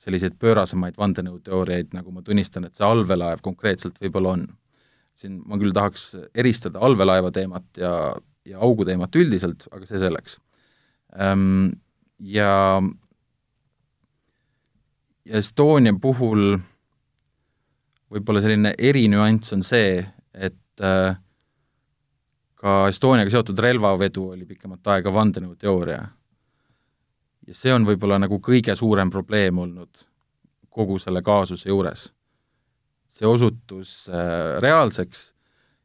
selliseid 0.00 0.34
pöörasemaid 0.40 0.96
vandenõuteooriaid, 0.98 1.92
nagu 1.94 2.10
ma 2.10 2.22
tunnistan, 2.24 2.64
et 2.64 2.74
see 2.74 2.86
allveelaev 2.86 3.42
konkreetselt 3.44 4.00
võib-olla 4.00 4.34
on. 4.38 4.46
Siin 5.20 5.38
ma 5.44 5.58
küll 5.60 5.74
tahaks 5.76 6.14
eristada 6.34 6.80
allveelaeva 6.84 7.30
teemat 7.34 7.80
ja 7.80 7.92
ja 8.48 8.60
auguteemat 8.64 9.16
üldiselt, 9.16 9.66
aga 9.70 9.86
see 9.86 10.00
selleks. 10.00 10.38
Ehm, 11.18 11.72
ja, 12.18 12.82
ja 15.24 15.40
Estonia 15.40 15.94
puhul 16.00 16.58
võib-olla 18.10 18.42
selline 18.42 18.74
erinüanss 18.78 19.54
on 19.54 19.64
see, 19.66 20.00
et 20.34 20.84
äh, 20.84 21.18
ka 22.60 22.78
Estoniaga 22.90 23.32
seotud 23.32 23.58
relvavedu 23.62 24.30
oli 24.34 24.46
pikemat 24.48 24.94
aega 24.96 25.12
vandenõuteooria. 25.14 26.00
ja 27.46 27.56
see 27.56 27.72
on 27.74 27.86
võib-olla 27.86 28.18
nagu 28.20 28.38
kõige 28.38 28.76
suurem 28.76 29.10
probleem 29.10 29.58
olnud 29.58 30.06
kogu 30.70 30.98
selle 30.98 31.22
kaasuse 31.22 31.68
juures. 31.68 32.10
See 33.10 33.28
osutus 33.28 34.08
äh, 34.08 34.56
reaalseks 34.62 35.30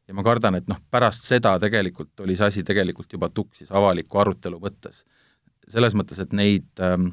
ja 0.06 0.14
ma 0.14 0.22
kardan, 0.26 0.58
et 0.60 0.68
noh, 0.70 0.78
pärast 0.90 1.26
seda 1.26 1.56
tegelikult 1.62 2.24
oli 2.24 2.36
see 2.38 2.50
asi 2.52 2.64
tegelikult 2.66 3.12
juba 3.12 3.28
tuksis 3.34 3.72
avaliku 3.74 4.22
arutelu 4.22 4.60
mõttes. 4.62 5.04
selles 5.68 5.96
mõttes, 5.98 6.20
et 6.22 6.32
neid 6.32 6.68
ähm, 6.78 7.10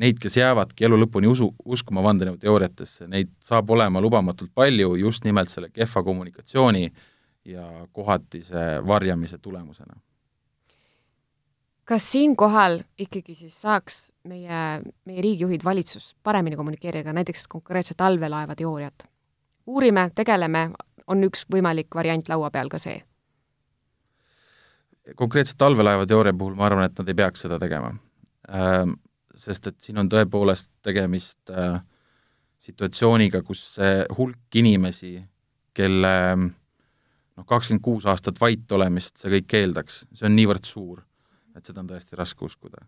neid, 0.00 0.18
kes 0.22 0.38
jäävadki 0.38 0.86
elu 0.88 0.98
lõpuni 1.04 1.28
usu, 1.30 1.50
uskuma 1.64 2.02
vandenõuteooriatesse, 2.04 3.06
neid 3.10 3.30
saab 3.44 3.70
olema 3.70 4.02
lubamatult 4.02 4.50
palju 4.54 4.96
just 4.98 5.24
nimelt 5.24 5.52
selle 5.52 5.70
kehva 5.70 6.02
kommunikatsiooni 6.02 6.88
ja 7.44 7.68
kohatise 7.92 8.64
varjamise 8.86 9.38
tulemusena. 9.38 9.94
Kas 11.84 12.10
siinkohal 12.12 12.80
ikkagi 12.98 13.34
siis 13.34 13.56
saaks 13.60 14.12
meie, 14.24 14.82
meie 15.04 15.22
riigijuhid, 15.22 15.64
valitsus 15.64 16.14
paremini 16.22 16.56
kommunikeerida 16.56 17.12
näiteks 17.12 17.46
konkreetset 17.48 18.00
allveelaeva 18.00 18.54
teooriat? 18.56 19.08
uurime, 19.66 20.10
tegeleme, 20.14 20.70
on 21.06 21.24
üks 21.24 21.46
võimalik 21.52 21.94
variant 21.94 22.28
laua 22.28 22.50
peal 22.50 22.68
ka 22.68 22.78
see? 22.78 23.02
konkreetselt 25.16 25.62
allveelaeva 25.62 26.06
teooria 26.06 26.32
puhul 26.32 26.54
ma 26.56 26.66
arvan, 26.66 26.84
et 26.88 26.98
nad 26.98 27.08
ei 27.08 27.14
peaks 27.14 27.44
seda 27.44 27.58
tegema 27.60 27.92
ähm, 28.48 28.96
sest 29.36 29.66
et 29.68 29.80
siin 29.82 29.98
on 30.00 30.08
tõepoolest 30.10 30.70
tegemist 30.84 31.50
äh, 31.50 31.78
situatsiooniga, 32.64 33.42
kus 33.44 33.76
hulk 34.16 34.56
inimesi, 34.56 35.18
kelle 35.76 36.14
noh, 36.38 37.46
kakskümmend 37.46 37.82
kuus 37.84 38.06
aastat 38.08 38.38
vait 38.40 38.72
olemist 38.72 39.20
see 39.20 39.32
kõik 39.36 39.56
eeldaks, 39.60 40.04
see 40.14 40.28
on 40.28 40.36
niivõrd 40.38 40.68
suur, 40.68 41.02
et 41.56 41.66
seda 41.66 41.82
on 41.82 41.90
tõesti 41.90 42.16
raske 42.18 42.44
uskuda. 42.44 42.86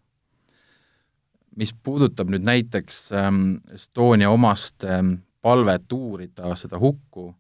mis 1.56 1.73
puudutab 1.73 2.28
nüüd 2.28 2.44
näiteks 2.44 3.12
ähm, 3.12 3.44
Estonia 3.73 4.30
omaste 4.30 4.88
ähm, 4.92 5.12
palvet 5.40 5.92
uurida 5.92 6.54
seda 6.56 6.78
hukku 6.78 7.35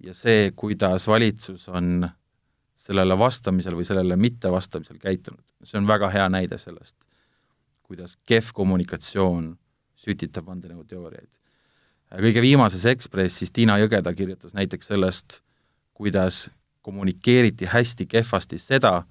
ja 0.00 0.14
see, 0.14 0.52
kuidas 0.56 1.08
valitsus 1.08 1.68
on 1.68 2.08
sellele 2.76 3.18
vastamisel 3.18 3.74
või 3.74 3.84
sellele 3.84 4.16
mittevastamisel 4.16 4.98
käitunud, 4.98 5.42
see 5.64 5.78
on 5.78 5.86
väga 5.88 6.08
hea 6.12 6.28
näide 6.28 6.58
sellest 6.58 6.96
kuidas 7.86 8.16
kehv 8.26 8.50
kommunikatsioon 8.54 9.54
sütitab 9.96 10.46
vandenõuteooriaid. 10.50 11.30
kõige 12.10 12.42
viimases 12.42 12.84
Ekspressis 12.86 13.52
Tiina 13.52 13.78
Jõgeda 13.78 14.12
kirjutas 14.14 14.54
näiteks 14.54 14.86
sellest, 14.86 15.40
kuidas 15.94 16.48
kommunikeeriti 16.82 17.66
hästi 17.66 18.06
kehvasti 18.06 18.58
seda, 18.58 19.04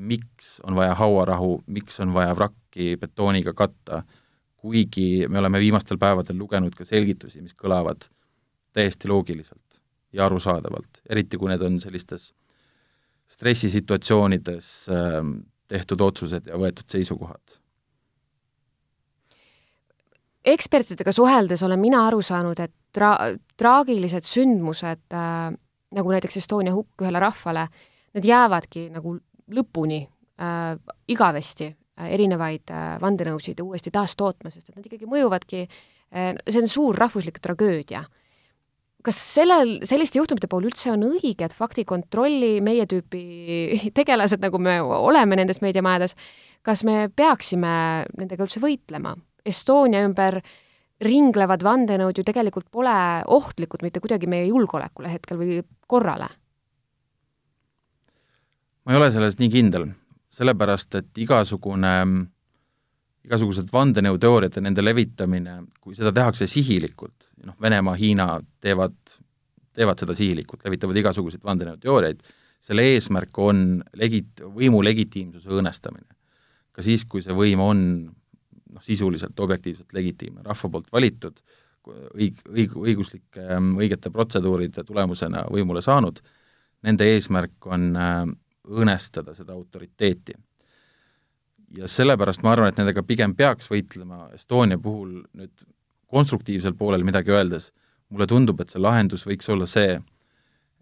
miks 0.00 0.58
on 0.64 0.76
vaja 0.78 0.94
hauarahu, 0.96 1.60
miks 1.66 2.00
on 2.00 2.14
vaja 2.14 2.34
vrakki 2.36 2.94
betooniga 3.00 3.52
katta, 3.56 4.02
kuigi 4.60 5.26
me 5.28 5.38
oleme 5.40 5.60
viimastel 5.60 5.98
päevadel 6.00 6.38
lugenud 6.38 6.74
ka 6.76 6.84
selgitusi, 6.84 7.40
mis 7.44 7.56
kõlavad 7.56 8.08
täiesti 8.76 9.08
loogiliselt 9.08 9.80
ja 10.12 10.26
arusaadavalt, 10.26 11.02
eriti 11.08 11.38
kui 11.38 11.50
need 11.50 11.62
on 11.64 11.78
sellistes 11.80 12.30
stressisituatsioonides 13.30 14.68
äh, 14.90 15.18
tehtud 15.70 16.00
otsused 16.02 16.50
ja 16.50 16.58
võetud 16.58 16.88
seisukohad. 16.90 17.58
Ekspertidega 20.50 21.12
suheldes 21.12 21.62
olen 21.62 21.80
mina 21.80 22.06
aru 22.08 22.22
saanud, 22.24 22.58
et 22.58 22.72
tra-, 22.96 23.36
traagilised 23.60 24.24
sündmused 24.26 25.14
äh, 25.14 25.50
nagu 25.94 26.12
näiteks 26.14 26.40
Estonia 26.40 26.74
hukk 26.74 27.04
ühele 27.04 27.20
rahvale, 27.22 27.66
need 28.16 28.26
jäävadki 28.26 28.88
nagu 28.94 29.16
lõpuni 29.54 30.00
äh, 30.04 30.76
igavesti 31.10 31.68
äh, 31.70 32.12
erinevaid 32.14 32.72
äh, 32.72 32.94
vandenõusid 33.02 33.60
uuesti 33.64 33.92
taastootma, 33.94 34.52
sest 34.52 34.70
et 34.70 34.78
nad 34.78 34.86
ikkagi 34.86 35.08
mõjuvadki 35.10 35.64
äh,, 35.66 36.32
see 36.46 36.62
on 36.62 36.70
suur 36.70 36.98
rahvuslik 36.98 37.40
tragöödia. 37.42 38.04
kas 39.02 39.16
sellel, 39.16 39.78
selliste 39.88 40.18
juhtumite 40.20 40.48
puhul 40.50 40.68
üldse 40.68 40.90
on 40.92 41.06
õige, 41.06 41.46
et 41.46 41.56
faktikontrolli 41.56 42.58
meie 42.60 42.84
tüüpi 42.86 43.22
tegelased, 43.98 44.42
nagu 44.44 44.58
me 44.60 44.80
oleme 44.80 45.40
nendes 45.40 45.62
meediamajades, 45.64 46.16
kas 46.62 46.84
me 46.84 47.08
peaksime 47.08 48.06
nendega 48.18 48.44
üldse 48.44 48.60
võitlema? 48.60 49.14
Estonia 49.46 50.02
ümber 50.04 50.42
ringlevad 51.00 51.62
vandenõud 51.64 52.18
ju 52.18 52.24
tegelikult 52.26 52.68
pole 52.72 52.92
ohtlikud 53.24 53.80
mitte 53.84 54.02
kuidagi 54.04 54.28
meie 54.28 54.50
julgeolekule 54.50 55.12
hetkel 55.12 55.40
või 55.40 55.62
korrale. 55.88 56.28
Ma 58.84 58.92
ei 58.92 59.00
ole 59.00 59.10
selles 59.12 59.38
nii 59.40 59.50
kindel, 59.52 59.88
sellepärast 60.34 60.96
et 61.00 61.18
igasugune, 61.20 61.94
igasugused 63.26 63.72
vandenõuteooriad 63.72 64.56
ja 64.56 64.62
nende 64.64 64.84
levitamine, 64.84 65.56
kui 65.82 65.96
seda 65.98 66.12
tehakse 66.16 66.48
sihilikult, 66.50 67.30
noh, 67.44 67.56
Venemaa, 67.60 67.96
Hiina 68.00 68.28
teevad, 68.62 68.96
teevad 69.76 70.00
seda 70.00 70.16
sihilikult, 70.16 70.64
levitavad 70.64 70.96
igasuguseid 71.02 71.44
vandenõuteooriaid, 71.44 72.22
selle 72.60 72.86
eesmärk 72.94 73.38
on 73.40 73.80
legit-, 73.96 74.42
võimu 74.56 74.82
legitiimsuse 74.84 75.52
õõnestamine. 75.52 76.08
ka 76.72 76.84
siis, 76.86 77.02
kui 77.04 77.20
see 77.20 77.34
võim 77.34 77.60
on 77.60 77.80
noh, 78.70 78.82
sisuliselt 78.84 79.40
objektiivselt 79.40 79.92
legitiimne, 79.92 80.44
rahva 80.46 80.68
poolt 80.70 80.92
valitud, 80.92 81.40
õig-, 82.14 82.44
õig-, 82.48 82.76
õiguslike, 82.76 83.46
õigete 83.76 84.12
protseduuride 84.14 84.84
tulemusena 84.86 85.44
võimule 85.50 85.82
saanud, 85.82 86.20
nende 86.86 87.08
eesmärk 87.14 87.66
on 87.66 87.90
õõnestada 88.70 89.34
seda 89.34 89.52
autoriteeti. 89.56 90.34
ja 91.76 91.86
sellepärast 91.86 92.42
ma 92.42 92.52
arvan, 92.52 92.72
et 92.72 92.78
nendega 92.80 93.02
pigem 93.06 93.34
peaks 93.38 93.70
võitlema 93.70 94.28
Estonia 94.34 94.78
puhul 94.78 95.20
nüüd 95.38 95.66
konstruktiivsel 96.10 96.74
poolel 96.74 97.04
midagi 97.06 97.30
öeldes, 97.30 97.70
mulle 98.10 98.26
tundub, 98.26 98.60
et 98.60 98.70
see 98.70 98.82
lahendus 98.82 99.26
võiks 99.26 99.48
olla 99.52 99.66
see, 99.70 100.00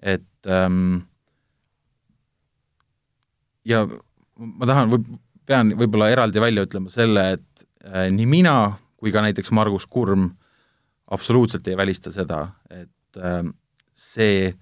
et 0.00 0.48
ähm, 0.48 1.02
ja 3.68 3.82
ma 4.38 4.66
tahan, 4.70 5.04
pean 5.44 5.74
võib-olla 5.76 6.08
eraldi 6.08 6.40
välja 6.40 6.64
ütlema 6.64 6.88
selle, 6.92 7.32
et 7.36 7.68
Äh, 7.88 8.08
nii 8.12 8.26
mina 8.26 8.54
kui 8.98 9.12
ka 9.14 9.22
näiteks 9.22 9.52
Margus 9.54 9.86
Kurm 9.86 10.30
absoluutselt 11.14 11.68
ei 11.70 11.76
välista 11.76 12.10
seda, 12.12 12.40
et 12.70 13.16
äh, 13.16 13.44
see, 13.94 14.48
äh, 14.48 14.56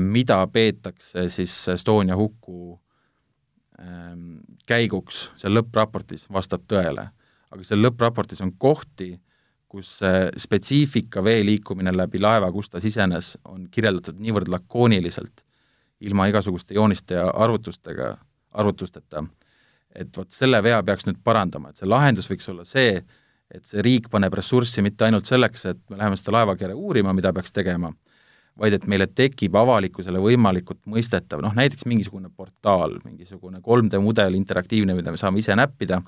mida 0.00 0.38
peetakse 0.52 1.28
siis 1.28 1.52
Estonia 1.68 2.16
huku 2.16 2.80
ähm, 3.80 4.38
käiguks 4.66 5.28
seal 5.36 5.52
lõppraportis, 5.58 6.26
vastab 6.32 6.64
tõele. 6.70 7.10
aga 7.50 7.64
seal 7.64 7.82
lõppraportis 7.84 8.40
on 8.42 8.54
kohti, 8.58 9.12
kus 9.68 9.98
spetsiifika 10.38 11.22
vee 11.24 11.44
liikumine 11.44 11.92
läbi 11.92 12.18
laeva, 12.22 12.50
kus 12.52 12.70
ta 12.70 12.80
sisenes, 12.80 13.34
on 13.44 13.66
kirjeldatud 13.70 14.18
niivõrd 14.22 14.48
lakooniliselt, 14.48 15.44
ilma 16.00 16.26
igasuguste 16.30 16.74
jooniste 16.74 17.14
ja 17.14 17.28
arvutustega, 17.30 18.16
arvutusteta 18.54 19.24
et 19.94 20.16
vot 20.16 20.30
selle 20.34 20.60
vea 20.62 20.80
peaks 20.82 21.06
nüüd 21.08 21.20
parandama, 21.24 21.70
et 21.70 21.80
see 21.80 21.88
lahendus 21.88 22.28
võiks 22.30 22.48
olla 22.50 22.66
see, 22.68 22.98
et 23.54 23.68
see 23.68 23.82
riik 23.84 24.08
paneb 24.10 24.34
ressurssi 24.34 24.82
mitte 24.82 25.06
ainult 25.06 25.28
selleks, 25.30 25.66
et 25.70 25.80
me 25.90 26.00
läheme 26.00 26.18
seda 26.18 26.34
laevakere 26.38 26.74
uurima, 26.74 27.14
mida 27.16 27.32
peaks 27.36 27.54
tegema, 27.54 27.92
vaid 28.60 28.76
et 28.76 28.84
meile 28.90 29.06
tekib 29.10 29.56
avalikkusele 29.58 30.20
võimalikult 30.22 30.84
mõistetav, 30.90 31.42
noh 31.42 31.54
näiteks 31.56 31.88
mingisugune 31.90 32.30
portaal, 32.30 33.00
mingisugune 33.04 33.58
3D 33.64 33.98
mudel 34.02 34.36
interaktiivne, 34.38 34.94
mida 34.94 35.14
me 35.14 35.18
saame 35.20 35.42
ise 35.42 35.56
näppida, 35.58 36.00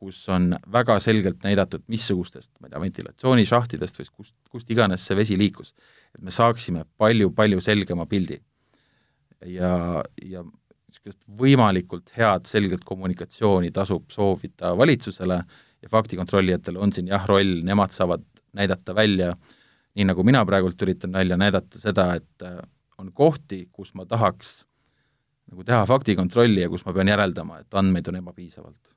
kus 0.00 0.22
on 0.32 0.54
väga 0.72 0.96
selgelt 1.00 1.44
näidatud, 1.44 1.84
missugustest, 1.92 2.50
ma 2.60 2.68
ei 2.68 2.72
tea, 2.72 2.80
ventilatsioonishahtidest 2.82 4.00
või 4.00 4.10
kust, 4.10 4.34
kust 4.50 4.72
iganes 4.72 5.04
see 5.06 5.16
vesi 5.16 5.38
liikus. 5.38 5.74
et 6.14 6.22
me 6.22 6.30
saaksime 6.30 6.84
palju-palju 6.98 7.60
selgema 7.60 8.06
pildi. 8.06 8.40
ja, 9.46 10.02
ja 10.22 10.44
niisugust 10.44 11.20
võimalikult 11.38 12.10
head, 12.16 12.46
selget 12.46 12.84
kommunikatsiooni 12.84 13.70
tasub 13.70 14.10
soovida 14.10 14.76
valitsusele 14.76 15.42
ja 15.82 15.88
faktikontrollijatele 15.90 16.78
on 16.78 16.92
siin 16.92 17.08
jah 17.08 17.26
roll, 17.26 17.60
nemad 17.62 17.92
saavad 17.92 18.24
näidata 18.54 18.94
välja, 18.94 19.34
nii 19.94 20.08
nagu 20.08 20.24
mina 20.26 20.44
praegult 20.46 20.80
üritan 20.82 21.12
välja 21.14 21.38
näidata 21.40 21.78
seda, 21.78 22.14
et 22.18 22.46
äh, 22.46 22.58
on 22.98 23.12
kohti, 23.12 23.68
kus 23.72 23.94
ma 23.94 24.06
tahaks 24.06 24.64
nagu 25.50 25.64
teha 25.66 25.84
faktikontrolli 25.86 26.64
ja 26.64 26.72
kus 26.72 26.84
ma 26.86 26.94
pean 26.96 27.10
järeldama, 27.10 27.60
et 27.62 27.78
andmeid 27.78 28.08
on 28.10 28.20
ebapiisavalt. 28.22 28.94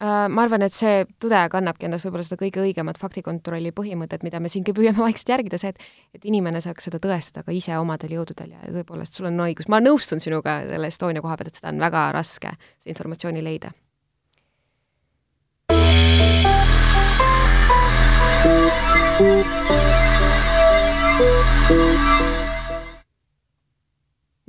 Äh, 0.00 0.30
ma 0.32 0.46
arvan, 0.46 0.62
et 0.64 0.72
see 0.72 1.02
tõde 1.20 1.42
kannabki 1.52 1.84
endas 1.84 2.06
võib-olla 2.06 2.24
seda 2.24 2.38
kõige 2.40 2.62
õigemat 2.62 2.96
faktikontrolli 2.96 3.68
põhimõtet, 3.76 4.24
mida 4.24 4.40
me 4.40 4.48
siingi 4.48 4.72
püüame 4.72 5.02
vaikselt 5.06 5.34
järgida, 5.34 5.60
see, 5.60 5.74
et 5.74 6.16
et 6.16 6.24
inimene 6.24 6.62
saaks 6.64 6.88
seda 6.88 7.02
tõestada 7.02 7.44
ka 7.44 7.52
ise 7.52 7.76
omadel 7.76 8.16
jõududel 8.16 8.56
ja 8.56 8.72
tõepoolest, 8.72 9.18
sul 9.18 9.28
on 9.28 9.44
õigus, 9.44 9.68
ma 9.68 9.82
nõustun 9.84 10.22
sinuga 10.24 10.62
selle 10.64 10.88
Estonia 10.88 11.20
koha 11.20 11.36
pealt, 11.36 11.52
et 11.52 11.60
seda 11.60 11.74
on 11.74 11.84
väga 11.84 12.08
raske, 12.16 12.56
seda 12.80 12.94
informatsiooni 12.96 13.44
leida. 13.44 13.76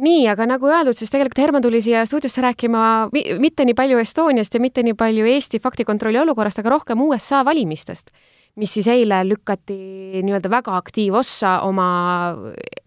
Nii, 0.02 0.26
aga 0.32 0.48
nagu 0.50 0.70
öeldud, 0.70 0.98
siis 0.98 1.12
tegelikult 1.14 1.42
Herman 1.42 1.64
tuli 1.64 1.82
siia 1.84 2.04
stuudiosse 2.10 2.44
rääkima 2.44 2.84
mitte 3.42 3.66
nii 3.68 3.78
palju 3.78 4.02
Estoniast 4.02 4.56
ja 4.58 4.62
mitte 4.64 4.84
nii 4.86 4.96
palju 4.98 5.28
Eesti 5.30 5.62
faktikontrolli 5.62 6.22
olukorrast, 6.22 6.62
aga 6.62 6.74
rohkem 6.76 7.02
USA 7.06 7.44
valimistest, 7.48 8.12
mis 8.60 8.74
siis 8.74 8.90
eile 8.92 9.22
lükati 9.28 9.78
nii-öelda 10.26 10.52
väga 10.52 10.78
aktiivossa 10.80 11.60
oma 11.68 11.90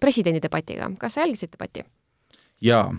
presidendidebatiga. 0.01 0.91
kas 0.99 1.15
sa 1.15 1.25
jälgisid 1.25 1.55
debatti? 1.55 1.85
jaa. 2.61 2.95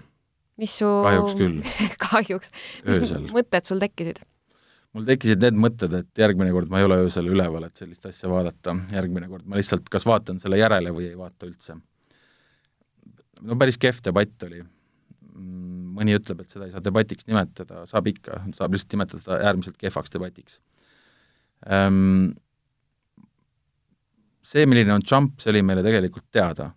mis 0.58 0.78
su 0.80 0.88
kahjuks 1.04 1.36
küll 1.40 1.60
kahjuks. 2.10 2.52
mis 2.86 3.16
mõtted 3.36 3.68
sul 3.68 3.84
tekkisid? 3.84 4.24
Mul 4.96 5.08
tekkisid 5.08 5.42
need 5.44 5.58
mõtted, 5.60 5.92
et 6.00 6.24
järgmine 6.24 6.54
kord 6.56 6.72
ma 6.72 6.80
ei 6.80 6.88
ole 6.88 7.02
öösel 7.04 7.28
üleval, 7.28 7.68
et 7.68 7.84
sellist 7.84 8.06
asja 8.08 8.32
vaadata, 8.32 8.78
järgmine 8.96 9.28
kord 9.32 9.46
ma 9.50 9.60
lihtsalt 9.60 9.92
kas 9.92 10.08
vaatan 10.08 10.40
selle 10.40 10.62
järele 10.62 10.94
või 10.96 11.10
ei 11.10 11.20
vaata 11.20 11.50
üldse 11.50 11.76
no 13.44 13.58
päris 13.60 13.80
kehv 13.82 14.02
debatt 14.06 14.48
oli. 14.48 14.64
mõni 15.96 16.12
ütleb, 16.16 16.42
et 16.44 16.52
seda 16.52 16.66
ei 16.68 16.72
saa 16.74 16.84
debatiks 16.84 17.28
nimetada, 17.28 17.86
saab 17.88 18.08
ikka, 18.12 18.42
saab 18.56 18.74
lihtsalt 18.76 18.94
nimetada 18.96 19.22
seda 19.22 19.36
äärmiselt 19.48 19.78
kehvaks 19.80 20.12
debatiks. 20.12 20.58
Ehm, 21.72 22.34
see, 24.44 24.66
milline 24.68 24.92
on 24.92 25.04
Trump, 25.04 25.38
see 25.40 25.54
oli 25.54 25.62
meile 25.64 25.84
tegelikult 25.86 26.28
teada. 26.36 26.74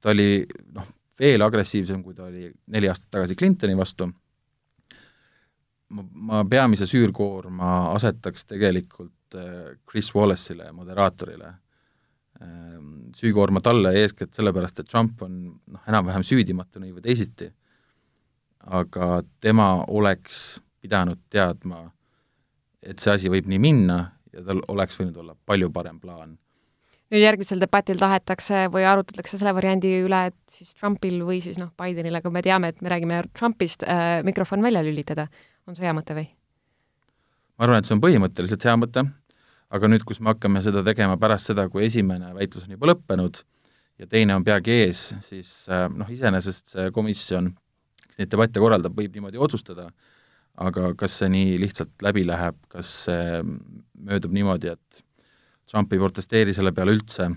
ta 0.00 0.12
oli 0.12 0.44
noh, 0.76 0.86
veel 1.20 1.44
agressiivsem, 1.44 2.02
kui 2.04 2.14
ta 2.16 2.26
oli 2.28 2.50
neli 2.72 2.88
aastat 2.88 3.10
tagasi 3.16 3.36
Clintoni 3.36 3.76
vastu, 3.76 4.08
ma, 5.90 6.04
ma 6.12 6.44
peamise 6.48 6.86
süürkoorma 6.88 7.90
asetaks 7.94 8.46
tegelikult 8.50 9.38
eh, 9.38 9.74
Chris 9.90 10.14
Wallace'ile, 10.14 10.72
moderaatorile 10.72 11.54
Ehm, 12.40 13.12
süükoorma 13.16 13.60
talle 13.60 13.92
eeskätt 14.00 14.34
sellepärast, 14.34 14.78
et 14.80 14.88
Trump 14.88 15.22
on 15.22 15.32
noh, 15.68 15.80
enam-vähem 15.88 16.22
süüdimatu 16.24 16.80
nii 16.80 16.94
või 16.96 17.02
teisiti, 17.04 17.50
aga 18.80 19.08
tema 19.44 19.66
oleks 19.92 20.60
pidanud 20.80 21.20
teadma, 21.28 21.82
et 22.80 23.02
see 23.02 23.12
asi 23.12 23.32
võib 23.32 23.50
nii 23.50 23.60
minna 23.60 23.98
ja 24.32 24.44
tal 24.46 24.62
oleks 24.72 24.96
võinud 24.96 25.18
olla 25.20 25.36
palju 25.46 25.68
parem 25.74 26.00
plaan. 26.00 26.38
nüüd 27.10 27.26
järgmisel 27.26 27.60
debatil 27.60 28.00
tahetakse 28.00 28.68
või 28.72 28.86
arutatakse 28.88 29.36
selle 29.36 29.52
variandi 29.52 29.92
üle, 30.06 30.24
et 30.30 30.40
siis 30.48 30.72
Trumpil 30.78 31.20
või 31.26 31.42
siis 31.44 31.58
noh, 31.60 31.74
Bidenil, 31.76 32.16
aga 32.16 32.30
me 32.30 32.42
teame, 32.46 32.72
et 32.72 32.80
me 32.80 32.88
räägime 32.88 33.24
Trumpist 33.36 33.84
äh,, 33.84 34.22
mikrofon 34.24 34.62
välja 34.62 34.80
lülitada. 34.86 35.28
On 35.68 35.76
see 35.76 35.86
hea 35.86 35.94
mõte 35.96 36.16
või? 36.16 36.28
ma 37.60 37.66
arvan, 37.66 37.82
et 37.82 37.88
see 37.88 37.96
on 37.96 38.00
põhimõtteliselt 38.00 38.64
hea 38.64 38.76
mõte. 38.80 39.04
Aga 39.70 39.86
nüüd, 39.86 40.02
kus 40.08 40.18
me 40.18 40.32
hakkame 40.32 40.62
seda 40.64 40.80
tegema 40.82 41.14
pärast 41.20 41.50
seda, 41.50 41.68
kui 41.70 41.84
esimene 41.86 42.32
väitlus 42.34 42.64
on 42.66 42.72
juba 42.74 42.88
lõppenud 42.90 43.42
ja 44.00 44.08
teine 44.10 44.34
on 44.34 44.46
peagi 44.46 44.72
ees, 44.80 45.02
siis 45.22 45.50
äh, 45.70 45.84
noh, 45.92 46.08
iseenesest 46.10 46.74
see 46.74 46.88
komisjon, 46.96 47.52
kes 48.06 48.18
neid 48.18 48.32
debatte 48.32 48.62
korraldab, 48.62 48.96
võib 48.96 49.14
niimoodi 49.14 49.38
otsustada, 49.38 49.90
aga 50.58 50.90
kas 50.98 51.20
see 51.20 51.30
nii 51.36 51.54
lihtsalt 51.62 52.02
läbi 52.02 52.24
läheb, 52.26 52.58
kas 52.72 52.90
see 53.04 53.44
möödub 53.44 54.34
niimoodi, 54.34 54.72
et 54.72 55.04
Trump 55.70 55.92
ei 55.92 56.02
protesteeri 56.02 56.56
selle 56.56 56.72
peale 56.74 56.96
üldse, 56.96 57.28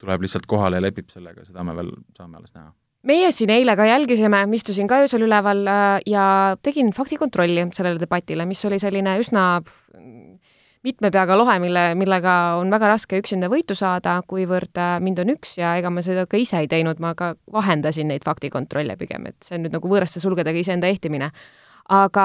tuleb 0.00 0.24
lihtsalt 0.24 0.48
kohale 0.48 0.78
ja 0.78 0.86
lepib 0.86 1.10
sellega, 1.12 1.44
seda 1.44 1.66
me 1.66 1.76
veel 1.76 1.92
saame 2.16 2.38
alles 2.38 2.54
näha 2.54 2.70
meie 3.06 3.30
siin 3.32 3.50
eile 3.54 3.76
ka 3.78 3.86
jälgisime, 3.86 4.42
istusin 4.56 4.88
ka 4.90 5.02
öösel 5.04 5.22
üleval 5.26 5.66
äh, 5.70 6.00
ja 6.06 6.56
tegin 6.62 6.92
faktikontrolli 6.92 7.68
sellele 7.72 8.00
debatile, 8.00 8.46
mis 8.46 8.64
oli 8.64 8.78
selline 8.82 9.18
üsna 9.22 9.48
mitme 10.86 11.10
peaga 11.10 11.36
lohe, 11.38 11.58
mille, 11.62 11.84
millega 11.98 12.34
on 12.60 12.70
väga 12.72 12.92
raske 12.92 13.18
üksinda 13.20 13.50
võitu 13.50 13.76
saada, 13.78 14.18
kuivõrd 14.30 14.78
äh, 14.78 14.96
mind 15.04 15.22
on 15.22 15.32
üks 15.34 15.56
ja 15.58 15.74
ega 15.80 15.90
ma 15.92 16.04
seda 16.06 16.26
ka 16.30 16.40
ise 16.40 16.60
ei 16.62 16.70
teinud, 16.70 17.00
ma 17.02 17.14
ka 17.18 17.34
vahendasin 17.54 18.10
neid 18.12 18.26
faktikontrolle 18.26 18.98
pigem, 19.00 19.28
et 19.30 19.38
see 19.44 19.58
on 19.58 19.66
nüüd 19.66 19.74
nagu 19.78 19.90
võõraste 19.90 20.22
sulgedega 20.22 20.62
iseenda 20.62 20.90
ehtimine. 20.90 21.32
aga 21.88 22.24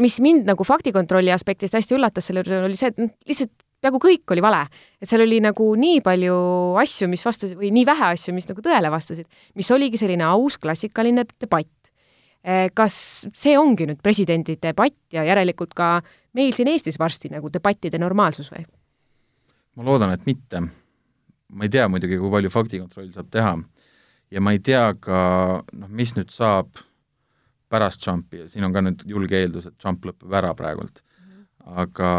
mis 0.00 0.14
mind 0.24 0.46
nagu 0.48 0.64
faktikontrolli 0.64 1.32
aspektist 1.34 1.74
hästi 1.76 1.98
üllatas 1.98 2.26
selle 2.26 2.40
juures, 2.40 2.64
oli 2.64 2.78
see, 2.80 2.88
et 2.88 3.28
lihtsalt 3.28 3.52
peaaegu 3.82 4.00
kõik 4.02 4.34
oli 4.34 4.42
vale. 4.44 4.62
et 5.02 5.10
seal 5.10 5.24
oli 5.24 5.40
nagu 5.42 5.68
nii 5.78 6.00
palju 6.04 6.36
asju, 6.82 7.08
mis 7.10 7.24
vastasid, 7.26 7.58
või 7.58 7.72
nii 7.74 7.86
vähe 7.88 8.10
asju, 8.14 8.34
mis 8.34 8.48
nagu 8.48 8.64
tõele 8.64 8.90
vastasid, 8.92 9.26
mis 9.58 9.70
oligi 9.74 10.00
selline 10.00 10.26
aus 10.30 10.58
klassikaline 10.62 11.26
debatt. 11.40 11.92
Äh, 12.42 12.68
kas 12.74 13.26
see 13.38 13.54
ongi 13.58 13.86
nüüd 13.86 14.00
presidendi 14.02 14.56
debatt 14.62 14.98
ja 15.14 15.22
järelikult 15.26 15.74
ka 15.78 16.00
meil 16.34 16.54
siin 16.56 16.70
Eestis 16.72 16.98
varsti 16.98 17.30
nagu 17.30 17.50
debattide 17.52 18.00
normaalsus 18.02 18.50
või? 18.50 18.64
ma 19.76 19.84
loodan, 19.86 20.10
et 20.12 20.26
mitte. 20.26 20.60
ma 21.52 21.64
ei 21.64 21.70
tea 21.70 21.86
muidugi, 21.88 22.18
kui 22.18 22.32
palju 22.32 22.50
faktikontroll 22.50 23.12
saab 23.14 23.30
teha 23.30 23.54
ja 24.32 24.40
ma 24.40 24.54
ei 24.56 24.58
tea 24.64 24.88
ka, 25.00 25.20
noh, 25.62 25.88
mis 25.88 26.16
nüüd 26.16 26.32
saab 26.34 26.82
pärast 27.72 28.02
Trumpi 28.02 28.42
ja 28.42 28.48
siin 28.50 28.66
on 28.66 28.74
ka 28.74 28.82
nüüd 28.84 29.04
julge 29.08 29.38
eeldus, 29.38 29.68
et 29.70 29.78
Trump 29.80 30.04
lõpeb 30.04 30.34
ära 30.34 30.52
praegult 30.56 31.00
mm. 31.00 31.44
aga 31.84 32.10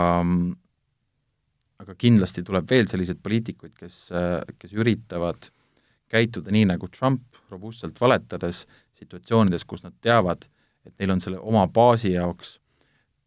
aga 1.83 1.95
kindlasti 1.99 2.43
tuleb 2.47 2.69
veel 2.69 2.87
selliseid 2.89 3.19
poliitikuid, 3.23 3.75
kes, 3.77 4.07
kes 4.59 4.73
üritavad 4.73 5.49
käituda 6.13 6.53
nii, 6.53 6.67
nagu 6.69 6.87
Trump, 6.93 7.23
robustselt 7.51 7.99
valetades 8.01 8.63
situatsioonides, 8.97 9.65
kus 9.65 9.83
nad 9.85 9.95
teavad, 10.01 10.45
et 10.85 10.93
neil 10.99 11.15
on 11.15 11.23
selle 11.23 11.39
oma 11.41 11.65
baasi 11.71 12.13
jaoks 12.13 12.57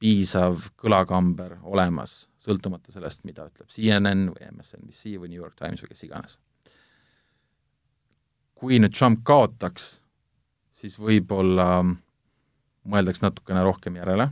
piisav 0.00 0.68
kõlakamber 0.78 1.56
olemas, 1.64 2.26
sõltumata 2.42 2.92
sellest, 2.94 3.24
mida 3.26 3.48
ütleb 3.48 3.70
CNN 3.72 4.30
või 4.32 4.50
MSNBC 4.52 5.16
või 5.16 5.32
New 5.32 5.40
York 5.40 5.56
Times 5.58 5.82
või 5.82 5.92
kes 5.92 6.04
iganes. 6.06 6.38
kui 8.56 8.78
nüüd 8.80 8.94
Trump 8.96 9.20
kaotaks, 9.28 9.98
siis 10.72 10.94
võib-olla 10.96 11.82
mõeldaks 12.88 13.20
natukene 13.20 13.60
rohkem 13.66 13.98
järele, 13.98 14.30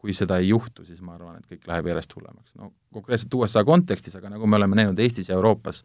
kui 0.00 0.14
seda 0.16 0.38
ei 0.40 0.48
juhtu, 0.48 0.84
siis 0.88 1.02
ma 1.04 1.14
arvan, 1.18 1.36
et 1.40 1.48
kõik 1.50 1.66
läheb 1.68 1.90
järjest 1.92 2.14
hullemaks. 2.16 2.54
no 2.56 2.72
konkreetselt 2.92 3.34
USA 3.36 3.64
kontekstis, 3.64 4.16
aga 4.16 4.32
nagu 4.32 4.46
me 4.48 4.56
oleme 4.56 4.78
näinud 4.78 4.98
Eestis 4.98 5.28
ja 5.28 5.36
Euroopas, 5.36 5.84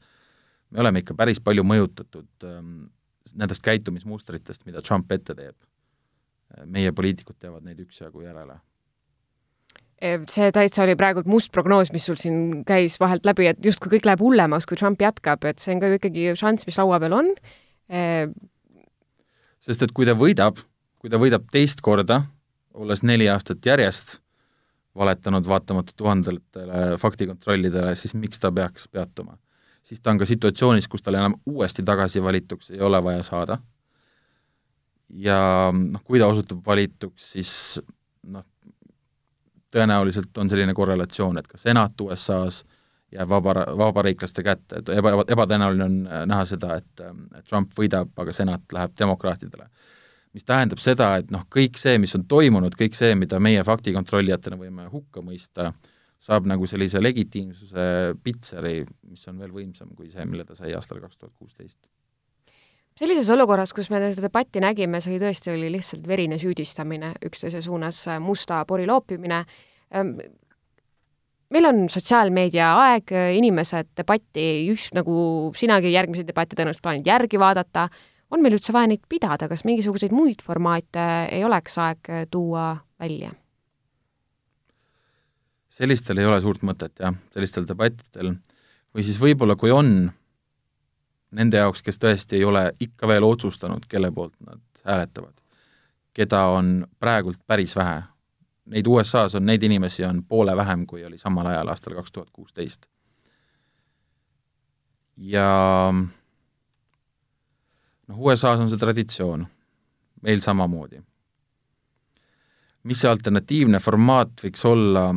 me 0.71 0.79
oleme 0.83 1.03
ikka 1.03 1.17
päris 1.19 1.41
palju 1.43 1.65
mõjutatud 1.67 2.47
ähm, 2.47 2.85
nendest 3.35 3.63
käitumismustritest, 3.65 4.65
mida 4.65 4.81
Trump 4.81 5.11
ette 5.11 5.35
teeb 5.35 5.57
meie 6.65 6.91
poliitikud 6.95 7.35
teevad 7.41 7.65
neid 7.65 7.81
üksjagu 7.83 8.23
järele 8.23 8.59
see 10.29 10.51
täitsa 10.53 10.83
oli 10.83 10.93
praegult 10.99 11.27
must 11.29 11.53
prognoos, 11.55 11.91
mis 11.93 12.03
sul 12.05 12.17
siin 12.19 12.65
käis 12.67 12.97
vahelt 12.99 13.25
läbi, 13.25 13.47
et 13.49 13.61
justkui 13.63 13.93
kõik 13.95 14.05
läheb 14.09 14.21
hullemaks, 14.21 14.67
kui 14.67 14.77
Trump 14.77 14.99
jätkab, 15.01 15.45
et 15.47 15.63
see 15.63 15.71
on 15.73 15.81
ka 15.81 15.89
ju 15.89 15.99
ikkagi 15.99 16.25
šanss, 16.37 16.67
mis 16.67 16.77
laua 16.77 16.99
peal 17.01 17.15
on. 17.15 17.31
sest 19.63 19.85
et 19.85 19.93
kui 19.95 20.05
ta 20.05 20.13
võidab, 20.19 20.59
kui 20.99 21.09
ta 21.09 21.21
võidab 21.21 21.47
teist 21.51 21.81
korda, 21.85 22.25
olles 22.75 23.03
neli 23.03 23.29
aastat 23.29 23.65
järjest 23.65 24.19
valetanud 24.95 25.47
vaatamata 25.47 25.91
tuhandetele 25.97 26.97
faktikontrollidele, 26.99 27.95
siis 27.95 28.13
miks 28.15 28.39
ta 28.39 28.51
peaks 28.51 28.87
peatuma? 28.87 29.37
siis 29.85 30.01
ta 30.01 30.09
on 30.09 30.17
ka 30.17 30.25
situatsioonis, 30.25 30.87
kus 30.89 31.03
tal 31.05 31.13
enam 31.19 31.35
uuesti 31.45 31.83
tagasi 31.85 32.23
valituks 32.23 32.71
ei 32.73 32.81
ole 32.81 33.03
vaja 33.03 33.23
saada 33.23 33.59
ja 35.09 35.71
noh, 35.73 36.01
kui 36.03 36.19
ta 36.19 36.27
osutub 36.27 36.63
valituks, 36.65 37.31
siis 37.35 37.51
noh, 38.31 38.45
tõenäoliselt 39.71 40.37
on 40.41 40.49
selline 40.49 40.73
korrelatsioon, 40.73 41.37
et 41.39 41.47
ka 41.47 41.59
senat 41.61 42.01
USA-s 42.01 42.63
jääb 43.15 43.29
vaba, 43.29 43.53
vabariiklaste 43.77 44.43
kätte, 44.43 44.81
et 44.81 44.89
eba, 44.97 45.13
ebatõenäoline 45.31 45.85
on 45.85 45.97
äh, 46.07 46.23
näha 46.29 46.45
seda, 46.49 46.79
et 46.79 47.03
Trump 47.47 47.75
võidab, 47.77 48.11
aga 48.17 48.33
senat 48.33 48.73
läheb 48.73 48.95
demokraatidele. 48.99 49.69
Mis 50.35 50.43
tähendab 50.43 50.81
seda, 50.83 51.13
et 51.21 51.29
noh, 51.31 51.45
kõik 51.51 51.79
see, 51.79 51.97
mis 52.01 52.15
on 52.17 52.25
toimunud, 52.27 52.75
kõik 52.75 52.97
see, 52.97 53.15
mida 53.15 53.39
meie 53.39 53.63
faktikontrollijatena 53.63 54.59
võime 54.59 54.89
hukka 54.91 55.23
mõista, 55.23 55.71
saab 56.19 56.47
nagu 56.49 56.67
sellise 56.67 56.99
legitiimsuse 56.99 58.15
pitseri, 58.23 58.81
mis 59.07 59.27
on 59.31 59.39
veel 59.39 59.53
võimsam 59.55 59.93
kui 59.95 60.09
see, 60.11 60.25
mille 60.27 60.47
ta 60.47 60.57
sai 60.57 60.73
aastal 60.75 60.99
kaks 61.03 61.21
tuhat 61.21 61.35
kuusteist 61.35 61.79
sellises 62.95 63.29
olukorras, 63.33 63.73
kus 63.75 63.89
me 63.91 63.99
seda 64.05 64.29
debatti 64.29 64.61
nägime, 64.63 65.01
see 65.03 65.13
oli 65.13 65.21
tõesti, 65.25 65.51
oli 65.51 65.69
lihtsalt 65.73 66.05
verine 66.07 66.37
süüdistamine 66.39 67.11
üksteise 67.27 67.59
suunas, 67.63 67.99
musta 68.23 68.61
pori 68.67 68.87
loopimine. 68.87 69.41
Ehm, 69.91 70.13
meil 71.51 71.69
on 71.69 71.85
sotsiaalmeedia 71.91 72.71
aeg, 72.85 73.11
inimesed 73.35 73.91
debatti 73.99 74.45
just 74.69 74.95
nagu 74.95 75.51
sinagi 75.59 75.91
järgmisi 75.91 76.23
debatte 76.27 76.55
tõenäoliselt 76.55 76.85
plaanid 76.85 77.11
järgi 77.11 77.41
vaadata, 77.41 77.89
on 78.31 78.41
meil 78.41 78.57
üldse 78.57 78.73
vaja 78.73 78.89
neid 78.91 79.03
pidada, 79.09 79.49
kas 79.51 79.65
mingisuguseid 79.67 80.13
muid 80.15 80.41
formaate 80.43 81.07
ei 81.31 81.43
oleks 81.45 81.77
aeg 81.77 82.13
tuua 82.31 82.75
välja? 82.99 83.33
sellistel 85.75 86.21
ei 86.21 86.27
ole 86.27 86.39
suurt 86.41 86.63
mõtet 86.63 87.01
jah, 87.03 87.15
sellistel 87.35 87.65
debattidel, 87.67 88.37
või 88.95 89.03
siis 89.03 89.17
võib-olla 89.19 89.57
kui 89.59 89.73
on, 89.75 89.89
nende 91.35 91.59
jaoks, 91.59 91.83
kes 91.83 91.99
tõesti 91.99 92.39
ei 92.39 92.45
ole 92.47 92.69
ikka 92.79 93.09
veel 93.11 93.27
otsustanud, 93.27 93.83
kelle 93.91 94.11
poolt 94.15 94.35
nad 94.45 94.61
hääletavad, 94.87 95.35
keda 96.15 96.45
on 96.55 96.75
praegult 96.99 97.41
päris 97.47 97.75
vähe. 97.75 98.03
Neid 98.71 98.87
USA-s 98.87 99.35
on, 99.37 99.45
neid 99.45 99.63
inimesi 99.63 100.05
on 100.07 100.23
poole 100.25 100.55
vähem, 100.57 100.87
kui 100.89 101.03
oli 101.05 101.19
samal 101.21 101.51
ajal 101.51 101.69
aastal 101.69 101.93
kaks 101.99 102.11
tuhat 102.11 102.29
kuusteist. 102.33 102.87
ja 105.17 105.93
noh, 108.07 108.21
USA-s 108.27 108.61
on 108.61 108.71
see 108.71 108.81
traditsioon, 108.81 109.45
meil 110.25 110.41
samamoodi. 110.43 111.01
mis 112.85 112.99
see 113.01 113.09
alternatiivne 113.09 113.79
formaat 113.81 114.43
võiks 114.45 114.61
olla, 114.69 115.07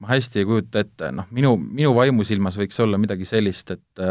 ma 0.00 0.08
hästi 0.08 0.40
ei 0.40 0.46
kujuta 0.48 0.80
ette, 0.80 1.10
noh, 1.12 1.26
minu, 1.36 1.56
minu 1.60 1.92
vaimusilmas 1.96 2.56
võiks 2.56 2.78
olla 2.80 2.98
midagi 2.98 3.28
sellist, 3.28 3.74
et 3.76 4.04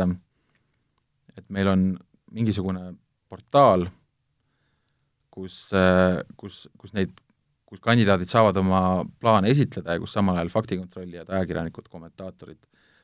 et 1.39 1.47
meil 1.49 1.69
on 1.71 1.87
mingisugune 2.35 2.91
portaal, 3.31 3.87
kus, 5.33 5.69
kus, 6.37 6.61
kus 6.77 6.93
neid, 6.93 7.13
kus 7.69 7.81
kandidaadid 7.81 8.29
saavad 8.29 8.57
oma 8.59 9.05
plaane 9.21 9.49
esitleda 9.53 9.95
ja 9.95 10.01
kus 10.03 10.13
samal 10.17 10.37
ajal 10.37 10.51
faktikontrollijad, 10.53 11.29
ajakirjanikud, 11.29 11.87
kommentaatorid 11.89 12.59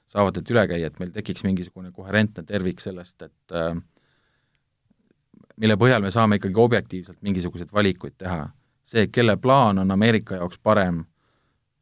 saavad 0.09 0.37
need 0.37 0.51
üle 0.53 0.65
käia, 0.69 0.89
et 0.89 0.99
meil 1.01 1.13
tekiks 1.15 1.45
mingisugune 1.45 1.91
koherentne 1.95 2.43
tervik 2.45 2.83
sellest, 2.83 3.25
et 3.25 3.55
mille 5.61 5.77
põhjal 5.79 6.03
me 6.03 6.11
saame 6.11 6.39
ikkagi 6.39 6.61
objektiivselt 6.61 7.21
mingisuguseid 7.21 7.73
valikuid 7.73 8.17
teha. 8.17 8.49
see, 8.85 9.07
kelle 9.07 9.37
plaan 9.37 9.79
on 9.81 9.91
Ameerika 9.91 10.35
jaoks 10.35 10.59
parem 10.63 11.05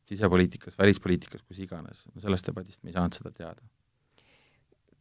sisepoliitikas, 0.07 0.77
välispoliitikas, 0.77 1.41
kus 1.43 1.59
iganes, 1.59 2.05
sellest 2.17 2.47
debatist 2.47 2.83
me 2.83 2.89
ei 2.89 2.93
saanud 2.93 3.17
seda 3.17 3.31
teada 3.31 3.61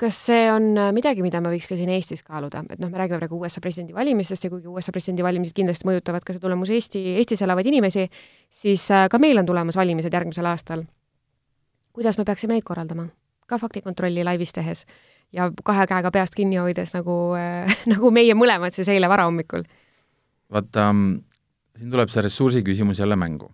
kas 0.02 0.18
see 0.26 0.46
on 0.50 0.72
äh, 0.78 0.90
midagi, 0.94 1.22
mida 1.22 1.40
me 1.42 1.52
võiks 1.52 1.68
ka 1.70 1.76
siin 1.78 1.90
Eestis 1.94 2.24
kaaluda, 2.26 2.64
et 2.72 2.80
noh, 2.82 2.90
me 2.90 2.98
räägime 2.98 3.20
praegu 3.20 3.38
USA 3.38 3.62
presidendivalimistest 3.62 4.48
ja 4.48 4.50
kuigi 4.50 4.70
USA 4.70 4.94
presidendivalimised 4.94 5.54
kindlasti 5.54 5.86
mõjutavad 5.86 6.26
ka 6.26 6.34
see 6.34 6.42
tulemus 6.42 6.72
Eesti, 6.74 7.02
Eestis 7.20 7.44
elavaid 7.46 7.68
inimesi, 7.70 8.08
siis 8.50 8.88
äh, 8.90 9.06
ka 9.12 9.20
meil 9.22 9.38
on 9.38 9.46
tulemas 9.46 9.78
valimised 9.78 10.12
järgmisel 10.12 10.48
aastal. 10.50 10.82
kuidas 11.92 12.18
me 12.18 12.24
peaksime 12.24 12.56
neid 12.56 12.66
korraldama? 12.66 13.06
ka 13.46 13.58
faktikontrolli 13.58 14.24
laivis 14.24 14.52
tehes 14.56 14.86
ja 15.32 15.50
kahe 15.64 15.86
käega 15.90 16.10
peast 16.14 16.36
kinni 16.38 16.60
hoides, 16.60 16.94
nagu 16.96 17.34
äh,, 17.38 17.72
nagu 17.92 18.10
meie 18.14 18.36
mõlemad 18.38 18.74
siis 18.76 18.90
eile 18.92 19.10
varahommikul? 19.12 19.66
vaata, 20.52 20.90
siin 21.78 21.90
tuleb 21.90 22.12
see 22.12 22.24
ressursi 22.24 22.64
küsimus 22.66 23.00
jälle 23.00 23.16
mängu 23.16 23.52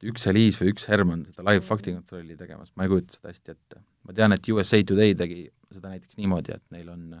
et 0.00 0.08
üks 0.08 0.24
Eliis 0.30 0.56
või 0.60 0.72
üks 0.72 0.86
Herman 0.88 1.26
seda 1.28 1.44
live 1.44 1.64
faktikontrolli 1.66 2.36
tegemas, 2.38 2.72
ma 2.76 2.86
ei 2.86 2.92
kujuta 2.92 3.18
seda 3.18 3.32
hästi 3.32 3.52
ette. 3.52 3.82
ma 4.06 4.16
tean, 4.16 4.32
et 4.32 4.48
USA 4.48 4.80
Today 4.86 5.14
tegi 5.14 5.42
seda 5.70 5.92
näiteks 5.92 6.16
niimoodi, 6.16 6.56
et 6.56 6.64
neil 6.74 6.88
on 6.88 7.20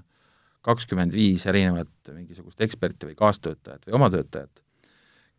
kakskümmend 0.64 1.12
viis 1.16 1.46
erinevat 1.48 2.12
mingisugust 2.12 2.60
eksperti 2.64 3.10
või 3.10 3.16
kaastöötajat 3.18 3.86
või 3.86 3.96
oma 4.00 4.10
töötajat, 4.12 4.62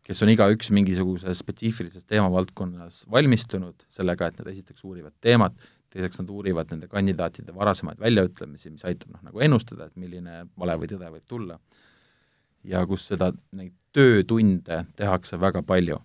kes 0.06 0.22
on 0.22 0.32
igaüks 0.32 0.70
mingisuguses 0.74 1.42
spetsiifilises 1.42 2.06
teemavaldkonnas 2.10 3.04
valmistunud 3.10 3.86
sellega, 3.90 4.30
et 4.30 4.38
nad 4.38 4.50
esiteks 4.54 4.84
uurivad 4.86 5.14
teemat, 5.22 5.54
teiseks 5.92 6.20
nad 6.22 6.30
uurivad 6.32 6.70
nende 6.72 6.88
kandidaatide 6.88 7.54
varasemaid 7.54 8.00
väljaütlemisi, 8.00 8.72
mis 8.72 8.84
aitab 8.88 9.12
noh, 9.12 9.22
nagu 9.28 9.44
ennustada, 9.44 9.90
et 9.90 9.96
milline 10.00 10.46
vale 10.58 10.78
või 10.80 10.88
tõde 10.90 11.10
võib 11.16 11.26
tulla. 11.28 11.58
ja 12.64 12.86
kus 12.86 13.08
seda, 13.10 13.32
neid 13.52 13.74
töötunde 13.92 14.84
tehakse 14.96 15.36
väga 15.40 15.62
palju 15.66 15.98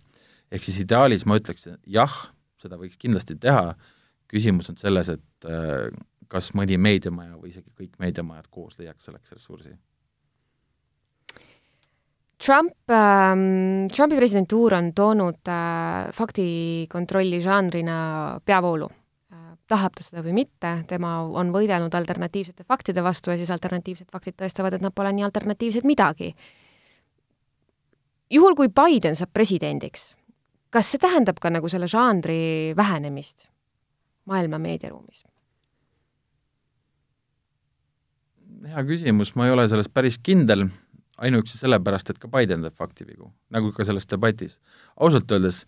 ehk 0.51 0.63
siis 0.63 0.81
ideaalis 0.83 1.25
ma 1.27 1.37
ütleks, 1.39 1.67
jah, 1.87 2.15
seda 2.61 2.79
võiks 2.79 2.99
kindlasti 2.99 3.37
teha, 3.41 3.75
küsimus 4.31 4.71
on 4.71 4.79
selles, 4.79 5.11
et 5.13 5.49
äh, 5.49 5.89
kas 6.31 6.51
mõni 6.57 6.79
meediamaja 6.79 7.37
või 7.37 7.51
isegi 7.53 7.71
kõik 7.75 7.99
meediamajad 8.01 8.49
koos 8.51 8.79
leiaks 8.79 9.07
selleks 9.07 9.35
ressursi. 9.35 9.75
Trump 12.37 12.93
ähm,, 12.93 13.87
Trumpi 13.89 14.19
presidentuur 14.19 14.75
on 14.77 14.91
toonud 14.93 15.49
äh, 15.49 16.11
faktikontrolli 16.13 17.39
žanrina 17.41 17.97
peavoolu. 18.45 18.91
Tahab 19.67 19.95
ta 19.97 20.03
seda 20.03 20.23
või 20.23 20.33
mitte, 20.33 20.83
tema 20.87 21.19
on 21.21 21.51
võidelnud 21.51 21.95
alternatiivsete 21.95 22.63
faktide 22.63 23.03
vastu 23.03 23.31
ja 23.31 23.37
siis 23.37 23.51
alternatiivsed 23.51 24.07
faktid 24.11 24.37
tõestavad, 24.39 24.77
et 24.77 24.85
nad 24.85 24.95
pole 24.95 25.11
nii 25.13 25.27
alternatiivsed 25.27 25.83
midagi. 25.83 26.35
juhul, 28.29 28.55
kui 28.55 28.67
Biden 28.67 29.15
saab 29.15 29.33
presidendiks 29.33 30.13
kas 30.73 30.91
see 30.91 31.01
tähendab 31.01 31.39
ka 31.41 31.51
nagu 31.53 31.69
selle 31.71 31.87
žanri 31.91 32.73
vähenemist 32.77 33.47
maailma 34.29 34.59
meediaruumis? 34.61 35.23
hea 38.67 38.83
küsimus, 38.83 39.35
ma 39.37 39.45
ei 39.47 39.53
ole 39.53 39.67
selles 39.69 39.87
päris 39.93 40.17
kindel, 40.17 40.65
ainuüksi 41.21 41.59
sellepärast, 41.59 42.09
et 42.09 42.17
ka 42.19 42.27
Biden 42.31 42.63
teeb 42.65 42.73
faktivigu, 42.75 43.29
nagu 43.53 43.69
ka 43.71 43.85
selles 43.85 44.09
debatis. 44.09 44.57
ausalt 44.99 45.31
öeldes, 45.31 45.61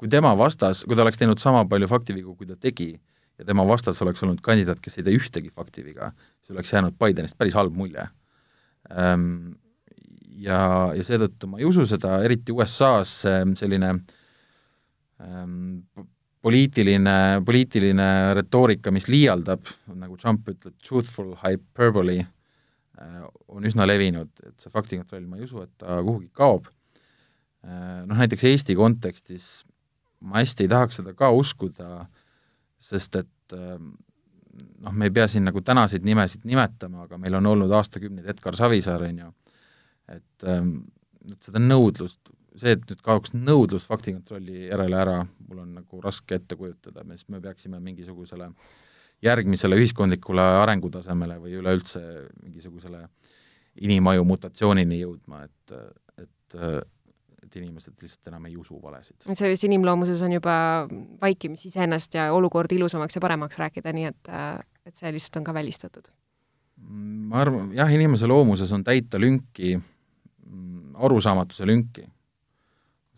kui 0.00 0.08
tema 0.08 0.32
vastas, 0.38 0.80
kui 0.88 0.96
ta 0.96 1.04
oleks 1.04 1.20
teinud 1.20 1.38
sama 1.38 1.66
palju 1.68 1.86
faktivigu, 1.90 2.34
kui 2.34 2.48
ta 2.48 2.56
tegi, 2.56 2.96
ja 3.38 3.46
tema 3.48 3.64
vastas 3.68 4.00
oleks 4.04 4.22
olnud 4.22 4.40
kandidaat, 4.44 4.80
kes 4.82 4.98
ei 4.98 5.06
tee 5.06 5.18
ühtegi 5.18 5.50
faktiviga, 5.50 6.12
siis 6.40 6.56
oleks 6.56 6.72
jäänud 6.72 6.96
Bidenist 7.00 7.38
päris 7.38 7.56
halb 7.58 7.74
mulje. 7.76 8.06
Ähm, 8.92 9.54
ja, 10.42 10.90
ja 10.96 11.06
seetõttu 11.06 11.48
ma 11.50 11.62
ei 11.62 11.68
usu 11.68 11.86
seda, 11.88 12.18
eriti 12.26 12.52
USA-s 12.54 13.26
selline 13.58 13.94
äh, 13.94 14.02
ähm, 15.22 15.82
poliitiline, 16.42 17.42
poliitiline 17.46 18.08
retoorika, 18.34 18.92
mis 18.94 19.08
liialdab, 19.10 19.66
nagu 19.94 20.16
Trump 20.20 20.48
ütleb, 20.50 20.74
truthful 20.82 21.34
hyperbole 21.42 22.18
äh,, 22.22 23.18
on 23.48 23.66
üsna 23.68 23.86
levinud, 23.86 24.32
et 24.42 24.56
see 24.62 24.72
faktikontroll, 24.72 25.26
ma 25.28 25.38
ei 25.38 25.46
usu, 25.46 25.62
et 25.64 25.74
ta 25.78 26.00
kuhugi 26.02 26.30
kaob. 26.34 26.66
Äh,. 27.62 28.02
Noh, 28.08 28.16
näiteks 28.16 28.48
Eesti 28.50 28.76
kontekstis 28.78 29.52
ma 30.22 30.40
hästi 30.40 30.66
ei 30.66 30.70
tahaks 30.70 31.00
seda 31.00 31.14
ka 31.18 31.32
uskuda, 31.34 32.06
sest 32.82 33.20
et 33.20 33.56
äh, 33.56 33.76
noh, 33.78 34.92
me 34.92 35.08
ei 35.08 35.14
pea 35.14 35.28
siin 35.30 35.46
nagu 35.48 35.62
tänaseid 35.64 36.04
nimesid 36.06 36.46
nimetama, 36.48 37.06
aga 37.06 37.18
meil 37.20 37.38
on 37.38 37.52
olnud 37.54 37.72
aastakümneid 37.78 38.28
Edgar 38.34 38.58
Savisaar, 38.58 39.06
on 39.08 39.24
ju, 39.24 39.32
et 40.18 40.48
ähm, 40.50 40.76
et 41.30 41.46
seda 41.46 41.60
nõudlust 41.62 42.32
see, 42.58 42.74
et 42.74 42.84
nüüd 42.88 43.02
kaoks 43.04 43.34
nõudlus 43.36 43.86
faktikontrolli 43.88 44.68
järele 44.68 44.98
ära, 44.98 45.18
mul 45.48 45.62
on 45.64 45.74
nagu 45.78 46.00
raske 46.04 46.36
ette 46.38 46.56
kujutada, 46.58 47.04
siis 47.14 47.28
me 47.32 47.40
peaksime 47.42 47.80
mingisugusele 47.82 48.50
järgmisele 49.22 49.78
ühiskondlikule 49.78 50.44
arengutasemele 50.62 51.38
või 51.42 51.54
üleüldse 51.60 52.02
mingisugusele 52.42 53.04
inimaju 53.86 54.26
mutatsioonini 54.28 54.98
jõudma, 55.00 55.44
et, 55.46 55.76
et 56.20 56.58
et 57.52 57.60
inimesed 57.60 57.94
lihtsalt 58.00 58.32
enam 58.32 58.48
ei 58.48 58.56
usu 58.56 58.78
valesid. 58.82 59.28
see 59.28 59.52
vist 59.52 59.68
inimloomuses 59.68 60.22
on 60.24 60.32
juba 60.38 60.54
vaikimisi 61.20 61.68
iseennast 61.68 62.14
ja 62.18 62.30
olukorda 62.32 62.74
ilusamaks 62.74 63.18
ja 63.18 63.24
paremaks 63.24 63.60
rääkida, 63.60 63.92
nii 63.92 64.08
et, 64.10 64.32
et 64.86 64.96
see 64.96 65.12
lihtsalt 65.12 65.42
on 65.42 65.48
ka 65.50 65.54
välistatud? 65.54 66.10
ma 66.82 67.44
arvan, 67.44 67.70
jah, 67.76 67.92
inimese 67.92 68.26
loomuses 68.26 68.72
on 68.72 68.82
täita 68.84 69.20
lünki, 69.20 69.76
arusaamatuse 70.98 71.66
lünki 71.68 72.08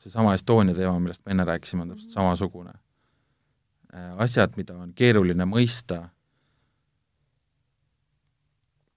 seesama 0.04 0.34
Estonia 0.36 0.74
teema, 0.76 0.98
millest 1.00 1.24
me 1.24 1.32
enne 1.32 1.46
rääkisime, 1.48 1.82
on 1.82 1.94
täpselt 1.94 2.12
samasugune. 2.12 2.74
Äh, 3.94 4.10
asjad, 4.20 4.56
mida 4.56 4.76
on 4.76 4.92
keeruline 4.96 5.46
mõista, 5.48 6.08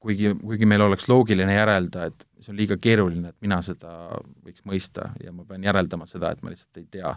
kuigi, 0.08 0.32
kuigi 0.42 0.70
meil 0.70 0.84
oleks 0.86 1.08
loogiline 1.12 1.54
järelda, 1.54 2.08
et 2.10 2.26
see 2.40 2.54
on 2.54 2.60
liiga 2.60 2.78
keeruline, 2.82 3.34
et 3.34 3.44
mina 3.44 3.60
seda 3.66 3.92
võiks 4.46 4.64
mõista 4.68 5.12
ja 5.24 5.34
ma 5.36 5.46
pean 5.48 5.66
järeldama 5.68 6.08
seda, 6.10 6.32
et 6.32 6.44
ma 6.44 6.54
lihtsalt 6.54 6.82
ei 6.82 6.88
tea, 6.98 7.14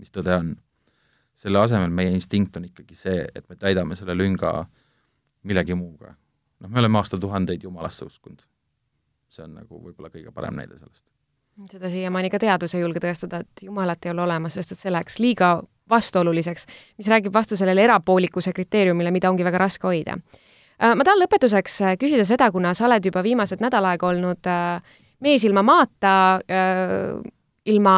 mis 0.00 0.12
tõde 0.14 0.34
on. 0.36 0.56
selle 1.40 1.58
asemel 1.58 1.92
meie 1.96 2.10
instinkt 2.12 2.56
on 2.56 2.66
ikkagi 2.68 2.94
see, 2.94 3.22
et 3.34 3.46
me 3.48 3.56
täidame 3.56 3.96
selle 3.96 4.16
lünga 4.16 4.66
millegi 5.42 5.74
muuga. 5.74 6.14
noh, 6.60 6.68
me 6.68 6.78
oleme 6.80 6.98
aastatuhandeid 6.98 7.62
Jumalasse 7.62 8.04
uskunud. 8.04 8.42
see 9.28 9.44
on 9.44 9.54
nagu 9.54 9.80
võib-olla 9.80 10.10
kõige 10.10 10.32
parem 10.32 10.56
näide 10.56 10.78
sellest 10.78 11.06
seda 11.68 11.90
siiamaani 11.90 12.30
ka 12.30 12.38
teadus 12.40 12.74
ei 12.74 12.80
julge 12.80 13.02
tõestada, 13.02 13.42
et 13.44 13.62
Jumalat 13.62 14.06
ei 14.06 14.12
ole 14.14 14.22
olemas, 14.22 14.54
sest 14.56 14.72
et 14.72 14.80
see 14.80 14.92
läheks 14.92 15.18
liiga 15.20 15.50
vastuoluliseks, 15.90 16.66
mis 16.98 17.10
räägib 17.10 17.34
vastu 17.34 17.56
sellele 17.56 17.82
erapoolikuse 17.84 18.52
kriteeriumile, 18.56 19.10
mida 19.10 19.30
ongi 19.30 19.44
väga 19.44 19.58
raske 19.58 19.86
hoida. 19.86 20.16
Äh, 20.80 20.94
ma 20.96 21.04
tahan 21.04 21.20
lõpetuseks 21.20 21.74
äh, 21.84 21.94
küsida 22.00 22.24
seda, 22.24 22.48
kuna 22.52 22.72
sa 22.76 22.86
oled 22.86 23.04
juba 23.04 23.20
viimased 23.24 23.60
nädal 23.60 23.84
aega 23.90 24.08
olnud 24.08 24.48
äh, 24.48 24.98
mees 25.20 25.44
ilma 25.44 25.60
maata, 25.60 26.12
ilma 27.68 27.94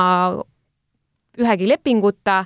ühegi 1.38 1.68
lepinguta, 1.70 2.40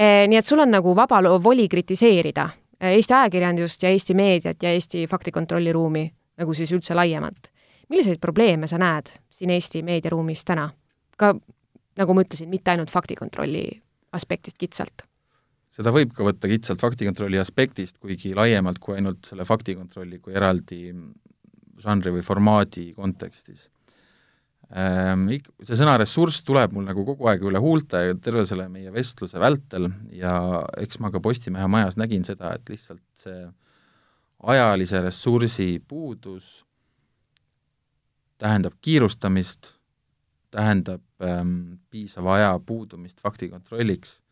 nii 0.00 0.38
et 0.38 0.48
sul 0.48 0.62
on 0.64 0.72
nagu 0.72 0.94
vaba 0.96 1.18
voli 1.44 1.66
kritiseerida 1.68 2.46
Eesti 2.88 3.14
ajakirjandust 3.14 3.84
ja 3.84 3.92
Eesti 3.92 4.16
meediat 4.16 4.64
ja 4.64 4.72
Eesti 4.72 5.04
faktikontrolli 5.10 5.76
ruumi 5.76 6.06
nagu 6.40 6.56
siis 6.56 6.72
üldse 6.72 6.96
laiemalt 6.96 7.52
milliseid 7.92 8.16
probleeme 8.20 8.66
sa 8.66 8.80
näed 8.80 9.12
siin 9.28 9.52
Eesti 9.52 9.84
meediaruumis 9.84 10.44
täna? 10.48 10.70
ka 11.20 11.34
nagu 12.00 12.16
ma 12.16 12.24
ütlesin, 12.24 12.48
mitte 12.48 12.72
ainult 12.72 12.90
faktikontrolli 12.90 13.68
aspektist 14.16 14.56
kitsalt 14.58 15.04
seda 15.74 15.90
võib 15.94 16.12
ka 16.14 16.26
võtta 16.26 16.50
kitsalt 16.50 16.82
faktikontrolli 16.82 17.40
aspektist, 17.42 17.98
kuigi 18.02 18.34
laiemalt 18.36 18.78
kui 18.82 18.98
ainult 18.98 19.26
selle 19.26 19.46
faktikontrolli 19.48 20.20
kui 20.22 20.36
eraldi 20.36 20.86
žanri 21.82 22.12
või 22.14 22.22
formaadi 22.22 22.92
kontekstis. 22.94 23.68
Ehm, 24.74 25.26
see 25.62 25.76
sõna 25.76 25.96
ressurss 26.00 26.44
tuleb 26.46 26.72
mul 26.72 26.86
nagu 26.86 27.04
kogu 27.06 27.28
aeg 27.28 27.42
üle 27.44 27.60
huulte 27.60 28.00
terve 28.24 28.46
selle 28.48 28.68
meie 28.72 28.92
vestluse 28.94 29.40
vältel 29.42 29.90
ja 30.14 30.62
eks 30.80 31.02
ma 31.02 31.10
ka 31.12 31.20
Postimehe 31.22 31.66
majas 31.70 31.98
nägin 32.00 32.24
seda, 32.26 32.54
et 32.54 32.72
lihtsalt 32.72 33.04
see 33.18 33.44
ajalise 34.54 35.02
ressursi 35.04 35.68
puudus 35.88 36.62
tähendab 38.40 38.74
kiirustamist, 38.82 39.74
tähendab 40.54 41.02
ähm, 41.22 41.80
piisava 41.90 42.38
aja 42.38 42.52
puudumist 42.66 43.20
faktikontrolliks 43.22 44.23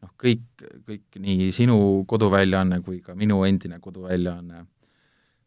noh, 0.00 0.12
kõik, 0.20 0.44
kõik, 0.86 1.06
nii 1.20 1.50
sinu 1.54 1.78
koduväljaanne 2.08 2.80
kui 2.84 3.00
ka 3.04 3.16
minu 3.18 3.42
endine 3.48 3.80
koduväljaanne, 3.82 4.64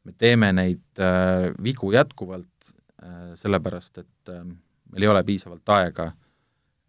me 0.03 0.15
teeme 0.19 0.51
neid 0.55 1.01
äh, 1.01 1.49
vigu 1.63 1.93
jätkuvalt 1.93 2.73
äh,, 3.03 3.31
sellepärast 3.39 4.03
et 4.03 4.33
äh, 4.33 4.43
meil 4.91 5.07
ei 5.07 5.11
ole 5.13 5.23
piisavalt 5.27 5.73
aega, 5.75 6.11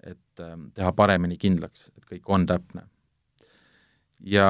et 0.02 0.42
äh, 0.42 0.58
teha 0.74 0.92
paremini 0.96 1.38
kindlaks, 1.40 1.88
et 1.96 2.04
kõik 2.10 2.28
on 2.36 2.46
täpne. 2.50 2.88
ja 4.24 4.48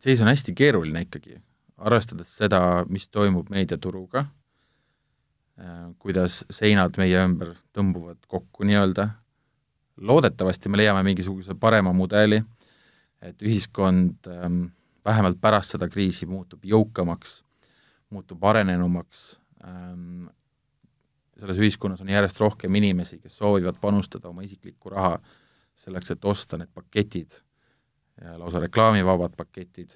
seis 0.00 0.20
on 0.20 0.30
hästi 0.30 0.54
keeruline 0.56 1.02
ikkagi, 1.04 1.36
arvestades 1.76 2.30
seda, 2.38 2.84
mis 2.88 3.08
toimub 3.08 3.50
meediaturuga 3.52 4.26
äh,, 4.26 5.90
kuidas 5.98 6.42
seinad 6.50 6.98
meie 7.00 7.24
ümber 7.24 7.56
tõmbuvad 7.76 8.24
kokku 8.28 8.68
nii-öelda 8.68 9.10
loodetavasti 10.00 10.68
me 10.68 10.80
leiame 10.80 11.02
mingisuguse 11.06 11.54
parema 11.54 11.92
mudeli, 11.92 12.42
et 13.22 13.42
ühiskond 13.42 14.28
ähm, 14.30 14.64
vähemalt 15.04 15.40
pärast 15.40 15.76
seda 15.76 15.88
kriisi 15.88 16.26
muutub 16.26 16.64
jõukamaks, 16.64 17.42
muutub 18.10 18.44
arenenumaks 18.44 19.24
ähm,, 19.64 20.26
selles 21.38 21.58
ühiskonnas 21.58 22.02
on 22.04 22.10
järjest 22.12 22.40
rohkem 22.40 22.74
inimesi, 22.78 23.18
kes 23.18 23.36
soovivad 23.40 23.78
panustada 23.80 24.28
oma 24.28 24.44
isiklikku 24.46 24.92
raha 24.92 25.16
selleks, 25.74 26.12
et 26.14 26.24
osta 26.24 26.58
need 26.60 26.70
paketid, 26.74 27.34
lausa 28.36 28.60
reklaamivabad 28.62 29.36
paketid 29.36 29.94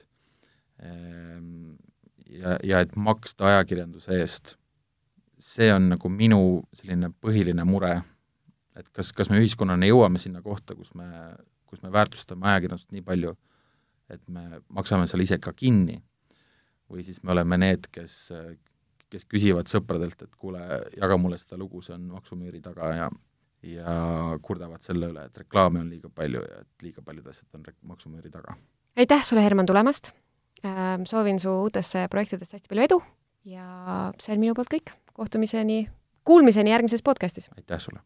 ähm,, 0.82 1.76
ja, 2.30 2.59
ja 2.62 2.80
et 2.80 2.96
maksta 2.96 3.46
ajakirjanduse 3.52 4.20
eest. 4.20 4.56
see 5.38 5.68
on 5.72 5.90
nagu 5.90 6.09
minu 6.09 6.62
selline 6.72 7.11
põhiline 7.20 7.64
mure 7.68 7.98
et 8.76 8.88
kas, 8.94 9.12
kas 9.16 9.30
me 9.32 9.40
ühiskonnana 9.42 9.88
jõuame 9.88 10.20
sinna 10.22 10.42
kohta, 10.44 10.76
kus 10.78 10.92
me, 10.98 11.08
kus 11.66 11.82
me 11.82 11.92
väärtustame 11.92 12.48
ajakirjandust 12.52 12.92
nii 12.94 13.04
palju, 13.06 13.34
et 14.12 14.22
me 14.28 14.60
maksame 14.68 15.08
selle 15.10 15.26
ise 15.26 15.38
ka 15.42 15.52
kinni, 15.56 15.98
või 16.90 17.04
siis 17.06 17.22
me 17.24 17.34
oleme 17.34 17.58
need, 17.58 17.88
kes, 17.92 18.18
kes 19.10 19.26
küsivad 19.30 19.70
sõpradelt, 19.70 20.20
et 20.22 20.36
kuule, 20.38 20.62
jaga 20.96 21.18
mulle 21.18 21.38
seda 21.40 21.58
lugu, 21.58 21.82
see 21.82 21.96
on 21.96 22.06
maksumüüri 22.14 22.62
taga 22.64 22.92
ja 22.94 23.08
ja 23.66 23.94
kurdavad 24.44 24.84
selle 24.84 25.08
üle, 25.10 25.26
et 25.26 25.38
reklaame 25.40 25.80
on 25.82 25.88
liiga 25.90 26.10
palju 26.12 26.42
ja 26.44 26.60
et 26.62 26.84
liiga 26.84 27.02
paljud 27.02 27.26
asjad 27.30 27.56
on 27.56 27.64
maksumüüri 27.90 28.30
taga. 28.30 28.54
aitäh 28.96 29.24
sulle, 29.24 29.42
Herman, 29.42 29.66
tulemast! 29.66 30.12
Ähm, 30.64 31.04
soovin 31.04 31.40
su 31.40 31.50
uutesse 31.50 32.06
projektidesse 32.10 32.56
hästi 32.56 32.70
palju 32.70 32.84
edu 32.84 33.00
ja 33.44 34.12
see 34.22 34.34
on 34.34 34.40
minu 34.40 34.54
poolt 34.54 34.70
kõik. 34.72 34.92
kohtumiseni, 35.12 35.88
kuulmiseni 36.24 36.70
järgmises 36.70 37.02
podcastis! 37.02 37.50
aitäh 37.56 37.80
sulle! 37.80 38.04